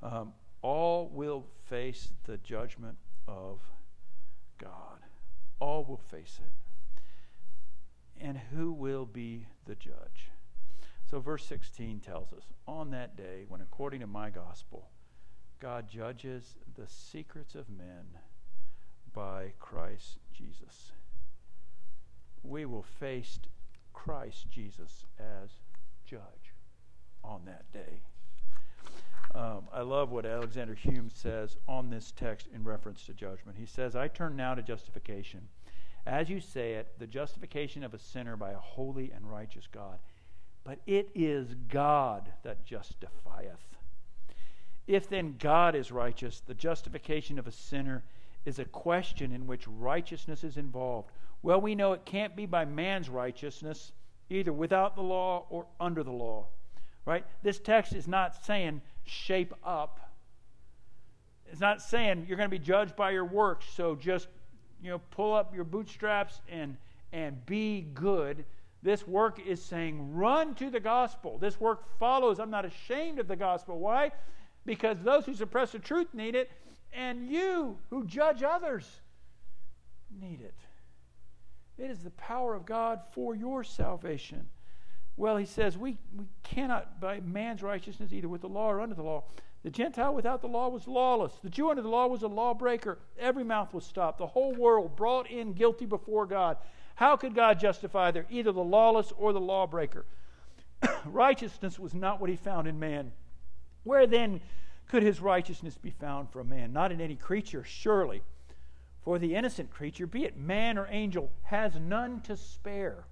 Um, 0.02 0.32
all 0.62 1.08
will 1.08 1.46
face 1.66 2.12
the 2.24 2.38
judgment 2.38 2.96
of 3.28 3.60
God. 4.58 4.98
All 5.60 5.84
will 5.84 5.96
face 5.96 6.40
it. 6.42 8.24
And 8.24 8.38
who 8.52 8.72
will 8.72 9.06
be 9.06 9.46
the 9.66 9.74
judge? 9.74 10.30
So, 11.10 11.20
verse 11.20 11.44
16 11.46 12.00
tells 12.00 12.32
us 12.32 12.44
on 12.66 12.90
that 12.90 13.16
day, 13.16 13.44
when 13.48 13.60
according 13.60 14.00
to 14.00 14.06
my 14.06 14.30
gospel, 14.30 14.88
God 15.60 15.88
judges 15.88 16.54
the 16.76 16.86
secrets 16.86 17.54
of 17.54 17.68
men 17.70 18.06
by 19.14 19.52
Christ 19.58 20.18
Jesus. 20.32 20.92
We 22.42 22.64
will 22.66 22.82
face 22.82 23.38
Christ 23.92 24.50
Jesus 24.50 25.06
as 25.18 25.50
judge 26.04 26.54
on 27.22 27.42
that 27.46 27.70
day. 27.72 28.02
Um, 29.34 29.68
I 29.72 29.80
love 29.80 30.10
what 30.10 30.26
Alexander 30.26 30.74
Hume 30.74 31.10
says 31.10 31.56
on 31.66 31.90
this 31.90 32.12
text 32.14 32.48
in 32.54 32.62
reference 32.62 33.06
to 33.06 33.14
judgment. 33.14 33.56
He 33.58 33.66
says, 33.66 33.96
I 33.96 34.08
turn 34.08 34.36
now 34.36 34.54
to 34.54 34.62
justification. 34.62 35.48
As 36.06 36.28
you 36.28 36.38
say 36.40 36.74
it, 36.74 36.98
the 36.98 37.06
justification 37.06 37.82
of 37.82 37.94
a 37.94 37.98
sinner 37.98 38.36
by 38.36 38.50
a 38.52 38.58
holy 38.58 39.10
and 39.10 39.30
righteous 39.30 39.66
God. 39.72 39.98
but 40.64 40.78
it 40.86 41.10
is 41.14 41.54
God 41.68 42.32
that 42.42 42.64
justifieth. 42.64 43.76
If 44.86 45.08
then 45.08 45.36
God 45.38 45.74
is 45.74 45.90
righteous, 45.90 46.40
the 46.40 46.54
justification 46.54 47.38
of 47.38 47.46
a 47.46 47.52
sinner 47.52 48.04
is 48.44 48.58
a 48.58 48.64
question 48.64 49.32
in 49.32 49.46
which 49.46 49.66
righteousness 49.66 50.44
is 50.44 50.56
involved. 50.56 51.10
Well, 51.42 51.60
we 51.60 51.74
know 51.74 51.92
it 51.92 52.04
can't 52.04 52.36
be 52.36 52.46
by 52.46 52.64
man's 52.64 53.08
righteousness, 53.08 53.92
either 54.30 54.52
without 54.52 54.96
the 54.96 55.02
law 55.02 55.46
or 55.48 55.66
under 55.80 56.02
the 56.02 56.12
law. 56.12 56.46
Right? 57.06 57.24
This 57.42 57.58
text 57.58 57.94
is 57.94 58.08
not 58.08 58.44
saying 58.44 58.80
shape 59.04 59.54
up. 59.64 60.00
It's 61.50 61.60
not 61.60 61.82
saying 61.82 62.26
you're 62.26 62.38
going 62.38 62.48
to 62.48 62.58
be 62.58 62.64
judged 62.64 62.96
by 62.96 63.10
your 63.10 63.26
works, 63.26 63.66
so 63.74 63.94
just 63.94 64.28
you 64.82 64.90
know 64.90 65.00
pull 65.10 65.34
up 65.34 65.54
your 65.54 65.64
bootstraps 65.64 66.40
and 66.48 66.76
and 67.12 67.44
be 67.46 67.82
good. 67.94 68.44
This 68.82 69.06
work 69.06 69.38
is 69.46 69.62
saying 69.62 70.14
run 70.14 70.54
to 70.56 70.68
the 70.68 70.80
gospel. 70.80 71.38
This 71.38 71.60
work 71.60 71.98
follows. 71.98 72.38
I'm 72.38 72.50
not 72.50 72.64
ashamed 72.64 73.18
of 73.18 73.28
the 73.28 73.36
gospel. 73.36 73.78
Why? 73.78 74.12
Because 74.64 74.98
those 75.02 75.26
who 75.26 75.34
suppress 75.34 75.72
the 75.72 75.78
truth 75.78 76.08
need 76.14 76.34
it, 76.34 76.50
and 76.92 77.26
you 77.26 77.78
who 77.90 78.06
judge 78.06 78.42
others 78.42 79.00
need 80.20 80.40
it. 80.40 80.54
It 81.76 81.90
is 81.90 82.00
the 82.00 82.10
power 82.10 82.54
of 82.54 82.64
God 82.64 83.00
for 83.12 83.34
your 83.34 83.64
salvation. 83.64 84.48
Well, 85.16 85.36
he 85.36 85.46
says, 85.46 85.76
we, 85.76 85.98
we 86.16 86.26
cannot, 86.42 87.00
by 87.00 87.20
man's 87.20 87.62
righteousness, 87.62 88.12
either 88.12 88.28
with 88.28 88.40
the 88.40 88.48
law 88.48 88.70
or 88.70 88.80
under 88.80 88.94
the 88.94 89.02
law. 89.02 89.24
The 89.62 89.70
Gentile 89.70 90.14
without 90.14 90.42
the 90.42 90.48
law 90.48 90.68
was 90.68 90.86
lawless. 90.86 91.32
The 91.42 91.48
Jew 91.48 91.70
under 91.70 91.82
the 91.82 91.88
law 91.88 92.06
was 92.06 92.22
a 92.22 92.28
lawbreaker. 92.28 92.98
Every 93.18 93.44
mouth 93.44 93.72
was 93.72 93.84
stopped. 93.84 94.18
The 94.18 94.26
whole 94.26 94.54
world 94.54 94.94
brought 94.94 95.30
in 95.30 95.52
guilty 95.52 95.86
before 95.86 96.26
God. 96.26 96.58
How 96.96 97.16
could 97.16 97.34
God 97.34 97.58
justify 97.58 98.10
there 98.10 98.26
either 98.28 98.52
the 98.52 98.62
lawless 98.62 99.12
or 99.16 99.32
the 99.32 99.40
lawbreaker? 99.40 100.04
righteousness 101.06 101.78
was 101.78 101.94
not 101.94 102.20
what 102.20 102.30
he 102.30 102.36
found 102.36 102.68
in 102.68 102.78
man. 102.78 103.12
Where 103.84 104.06
then 104.06 104.40
could 104.88 105.02
his 105.02 105.20
righteousness 105.20 105.78
be 105.78 105.90
found 105.90 106.30
for 106.30 106.40
a 106.40 106.44
man? 106.44 106.72
Not 106.72 106.92
in 106.92 107.00
any 107.00 107.16
creature, 107.16 107.64
surely. 107.64 108.22
For 109.02 109.18
the 109.18 109.34
innocent 109.34 109.70
creature, 109.70 110.06
be 110.06 110.24
it 110.24 110.36
man 110.36 110.78
or 110.78 110.88
angel, 110.90 111.30
has 111.44 111.76
none 111.76 112.20
to 112.22 112.36
spare. 112.36 113.04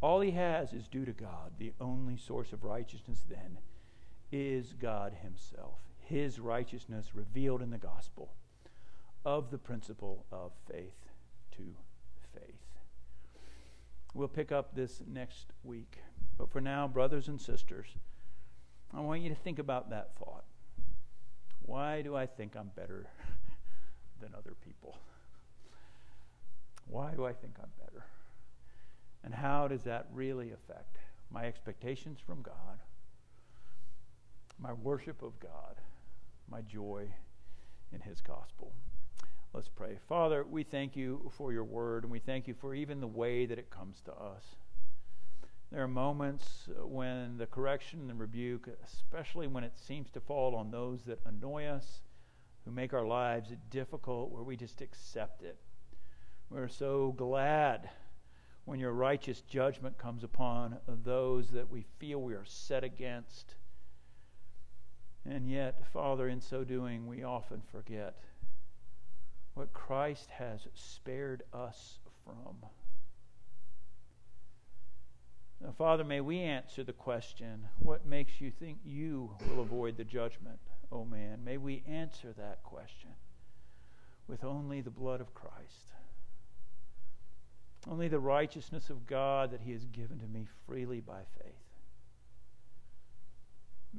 All 0.00 0.20
he 0.20 0.30
has 0.32 0.72
is 0.72 0.88
due 0.88 1.04
to 1.04 1.12
God. 1.12 1.52
The 1.58 1.72
only 1.80 2.16
source 2.16 2.52
of 2.52 2.64
righteousness 2.64 3.24
then 3.28 3.58
is 4.30 4.74
God 4.74 5.14
Himself, 5.22 5.78
His 6.00 6.38
righteousness 6.38 7.14
revealed 7.14 7.62
in 7.62 7.70
the 7.70 7.78
gospel 7.78 8.34
of 9.24 9.50
the 9.50 9.58
principle 9.58 10.24
of 10.30 10.52
faith 10.70 11.08
to 11.56 11.74
faith. 12.32 12.54
We'll 14.14 14.28
pick 14.28 14.52
up 14.52 14.74
this 14.74 15.02
next 15.06 15.52
week. 15.64 15.98
But 16.36 16.50
for 16.50 16.60
now, 16.60 16.86
brothers 16.86 17.28
and 17.28 17.40
sisters, 17.40 17.96
I 18.94 19.00
want 19.00 19.20
you 19.20 19.28
to 19.28 19.34
think 19.34 19.58
about 19.58 19.90
that 19.90 20.10
thought. 20.18 20.44
Why 21.62 22.00
do 22.02 22.16
I 22.16 22.26
think 22.26 22.56
I'm 22.56 22.70
better 22.74 23.06
than 24.20 24.30
other 24.34 24.54
people? 24.64 24.96
Why 26.86 27.12
do 27.14 27.26
I 27.26 27.32
think 27.32 27.54
I'm 27.62 27.70
better? 27.78 28.06
And 29.22 29.34
how 29.34 29.68
does 29.68 29.82
that 29.82 30.06
really 30.12 30.52
affect 30.52 30.96
my 31.30 31.44
expectations 31.44 32.18
from 32.24 32.40
God, 32.40 32.80
my 34.58 34.72
worship 34.72 35.22
of 35.22 35.38
God, 35.38 35.76
my 36.50 36.62
joy 36.62 37.08
in 37.92 38.00
His 38.00 38.22
gospel? 38.22 38.72
Let's 39.52 39.68
pray. 39.68 39.98
Father, 40.08 40.44
we 40.48 40.62
thank 40.62 40.96
you 40.96 41.30
for 41.36 41.52
your 41.52 41.64
word, 41.64 42.04
and 42.04 42.12
we 42.12 42.20
thank 42.20 42.48
you 42.48 42.54
for 42.54 42.74
even 42.74 43.00
the 43.00 43.06
way 43.06 43.44
that 43.44 43.58
it 43.58 43.70
comes 43.70 44.00
to 44.06 44.12
us. 44.12 44.44
There 45.70 45.82
are 45.82 45.88
moments 45.88 46.68
when 46.82 47.36
the 47.36 47.46
correction 47.46 48.08
and 48.08 48.18
rebuke, 48.18 48.68
especially 48.82 49.46
when 49.46 49.64
it 49.64 49.76
seems 49.76 50.10
to 50.12 50.20
fall 50.20 50.54
on 50.54 50.70
those 50.70 51.04
that 51.04 51.20
annoy 51.26 51.66
us, 51.66 52.00
who 52.64 52.70
make 52.70 52.94
our 52.94 53.06
lives 53.06 53.50
difficult, 53.70 54.30
where 54.30 54.42
we 54.42 54.56
just 54.56 54.80
accept 54.80 55.42
it. 55.42 55.58
We're 56.48 56.68
so 56.68 57.12
glad 57.12 57.90
when 58.64 58.80
your 58.80 58.92
righteous 58.92 59.42
judgment 59.42 59.98
comes 59.98 60.24
upon 60.24 60.78
those 60.86 61.50
that 61.50 61.70
we 61.70 61.84
feel 61.98 62.22
we 62.22 62.34
are 62.34 62.44
set 62.46 62.82
against. 62.82 63.54
And 65.26 65.50
yet, 65.50 65.82
Father, 65.92 66.28
in 66.28 66.40
so 66.40 66.64
doing, 66.64 67.06
we 67.06 67.22
often 67.22 67.60
forget 67.70 68.16
what 69.52 69.74
Christ 69.74 70.30
has 70.30 70.66
spared 70.72 71.42
us 71.52 71.98
from. 72.24 72.56
Now, 75.60 75.72
Father, 75.76 76.04
may 76.04 76.20
we 76.20 76.38
answer 76.38 76.84
the 76.84 76.92
question 76.92 77.66
what 77.80 78.06
makes 78.06 78.40
you 78.40 78.50
think 78.50 78.78
you 78.84 79.30
will 79.48 79.60
avoid 79.60 79.96
the 79.96 80.04
judgment, 80.04 80.60
O 80.92 80.98
oh 80.98 81.04
man? 81.04 81.42
May 81.44 81.56
we 81.56 81.82
answer 81.88 82.32
that 82.38 82.62
question 82.62 83.10
with 84.28 84.44
only 84.44 84.80
the 84.80 84.90
blood 84.90 85.20
of 85.20 85.34
Christ, 85.34 85.92
only 87.90 88.06
the 88.06 88.20
righteousness 88.20 88.88
of 88.88 89.06
God 89.06 89.50
that 89.50 89.62
He 89.62 89.72
has 89.72 89.84
given 89.86 90.20
to 90.20 90.26
me 90.26 90.46
freely 90.66 91.00
by 91.00 91.22
faith. 91.42 91.54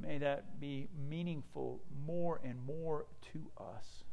May 0.00 0.18
that 0.18 0.60
be 0.60 0.88
meaningful 1.08 1.82
more 2.06 2.40
and 2.42 2.64
more 2.64 3.06
to 3.32 3.50
us 3.58 4.04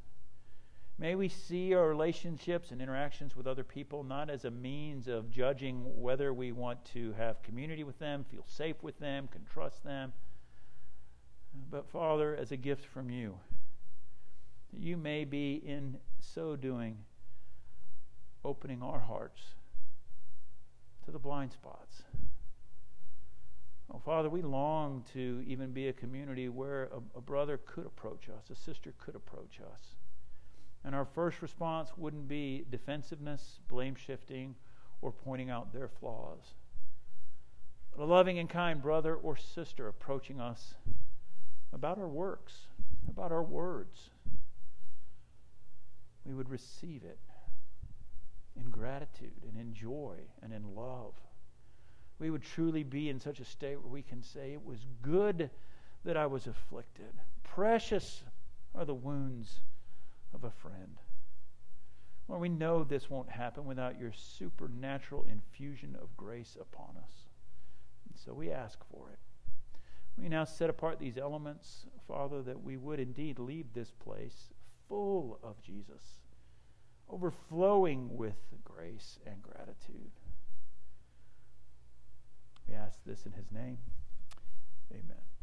May 1.00 1.14
we 1.14 1.30
see 1.30 1.76
our 1.76 1.88
relationships 1.88 2.72
and 2.72 2.82
interactions 2.82 3.36
with 3.36 3.45
other 3.45 3.64
people 3.64 4.04
not 4.04 4.32
as 4.32 4.45
a 4.45 4.52
means 4.52 5.08
of 5.08 5.30
judging 5.30 5.84
whether 6.02 6.34
we 6.34 6.52
want 6.52 6.84
to 6.93 7.14
have 7.14 7.43
community 7.43 7.84
with 7.84 8.00
them, 8.00 8.26
feel 8.32 8.45
safe 8.48 8.82
with 8.82 8.98
them, 8.98 9.28
can 9.28 9.45
trust 9.45 9.84
them, 9.84 10.12
but 11.70 11.88
Father, 11.88 12.36
as 12.36 12.52
a 12.52 12.58
gift 12.58 12.84
from 12.84 13.12
you. 13.12 13.38
You 14.74 14.98
may 14.98 15.24
be 15.24 15.62
in 15.64 15.98
so 16.20 16.56
doing 16.56 16.98
opening 18.43 18.82
our 18.82 19.00
hearts 19.00 19.41
to 21.06 21.12
the 21.12 21.20
blind 21.20 21.52
spots. 21.52 22.02
Oh, 23.93 24.00
Father, 24.04 24.30
we 24.30 24.41
long 24.41 25.06
to 25.14 25.43
even 25.45 25.72
be 25.72 25.89
a 25.89 25.93
community 25.93 26.50
where 26.50 26.86
a, 26.86 27.18
a 27.20 27.22
brother 27.22 27.60
could 27.66 27.86
approach 27.86 28.30
us, 28.30 28.50
a 28.50 28.56
sister 28.56 28.93
could 28.98 29.16
approach 29.16 29.60
us 29.62 29.95
and 30.84 30.95
our 30.95 31.05
first 31.05 31.41
response 31.41 31.89
wouldn't 31.97 32.28
be 32.28 32.65
defensiveness, 32.69 33.59
blame 33.67 33.95
shifting, 33.95 34.55
or 35.01 35.11
pointing 35.11 35.49
out 35.49 35.73
their 35.73 35.88
flaws. 35.88 36.53
But 37.95 38.03
a 38.03 38.05
loving 38.05 38.39
and 38.39 38.49
kind 38.49 38.82
brother 38.82 39.15
or 39.15 39.36
sister 39.36 39.88
approaching 39.88 40.39
us 40.39 40.75
about 41.73 41.97
our 41.97 42.07
works, 42.07 42.53
about 43.09 43.32
our 43.32 43.43
words, 43.43 44.09
we 46.25 46.34
would 46.34 46.49
receive 46.49 47.03
it 47.03 47.19
in 48.55 48.69
gratitude 48.69 49.43
and 49.47 49.59
in 49.59 49.73
joy 49.73 50.17
and 50.41 50.53
in 50.53 50.75
love. 50.75 51.13
We 52.19 52.30
would 52.30 52.43
truly 52.43 52.84
be 52.84 53.09
in 53.09 53.19
such 53.19 53.39
a 53.39 53.45
state 53.45 53.82
where 53.82 53.91
we 53.91 54.01
can 54.01 54.23
say, 54.23 54.53
It 54.53 54.65
was 54.65 54.86
good 55.01 55.49
that 56.03 56.17
I 56.17 56.25
was 56.25 56.47
afflicted. 56.47 57.13
Precious 57.43 58.23
are 58.73 58.86
the 58.86 58.93
wounds 58.93 59.59
of 60.34 60.43
a 60.43 60.51
friend. 60.51 60.97
Well, 62.28 62.39
we 62.39 62.49
know 62.49 62.84
this 62.84 63.09
won't 63.09 63.30
happen 63.30 63.65
without 63.65 63.99
your 63.99 64.11
supernatural 64.11 65.25
infusion 65.30 65.95
of 66.01 66.15
grace 66.17 66.57
upon 66.59 66.97
us. 66.97 67.11
And 68.09 68.19
so 68.19 68.34
we 68.34 68.51
ask 68.51 68.80
for 68.91 69.09
it. 69.11 69.19
We 70.17 70.30
now 70.30 70.43
set 70.43 70.69
apart 70.69 70.99
these 70.99 71.17
elements, 71.17 71.86
Father, 72.07 72.41
that 72.41 72.63
we 72.63 72.75
would 72.75 72.99
indeed 72.99 73.39
leave 73.39 73.67
this 73.73 73.91
place 73.91 74.49
full 74.89 75.39
of 75.43 75.61
Jesus, 75.61 76.21
overflowing 77.09 78.17
with 78.17 78.36
grace 78.63 79.19
and 79.25 79.41
gratitude. 79.41 80.11
We 82.67 82.75
ask 82.75 82.99
this 83.05 83.25
in 83.25 83.32
his 83.34 83.51
name. 83.51 83.78
Amen. 84.91 85.37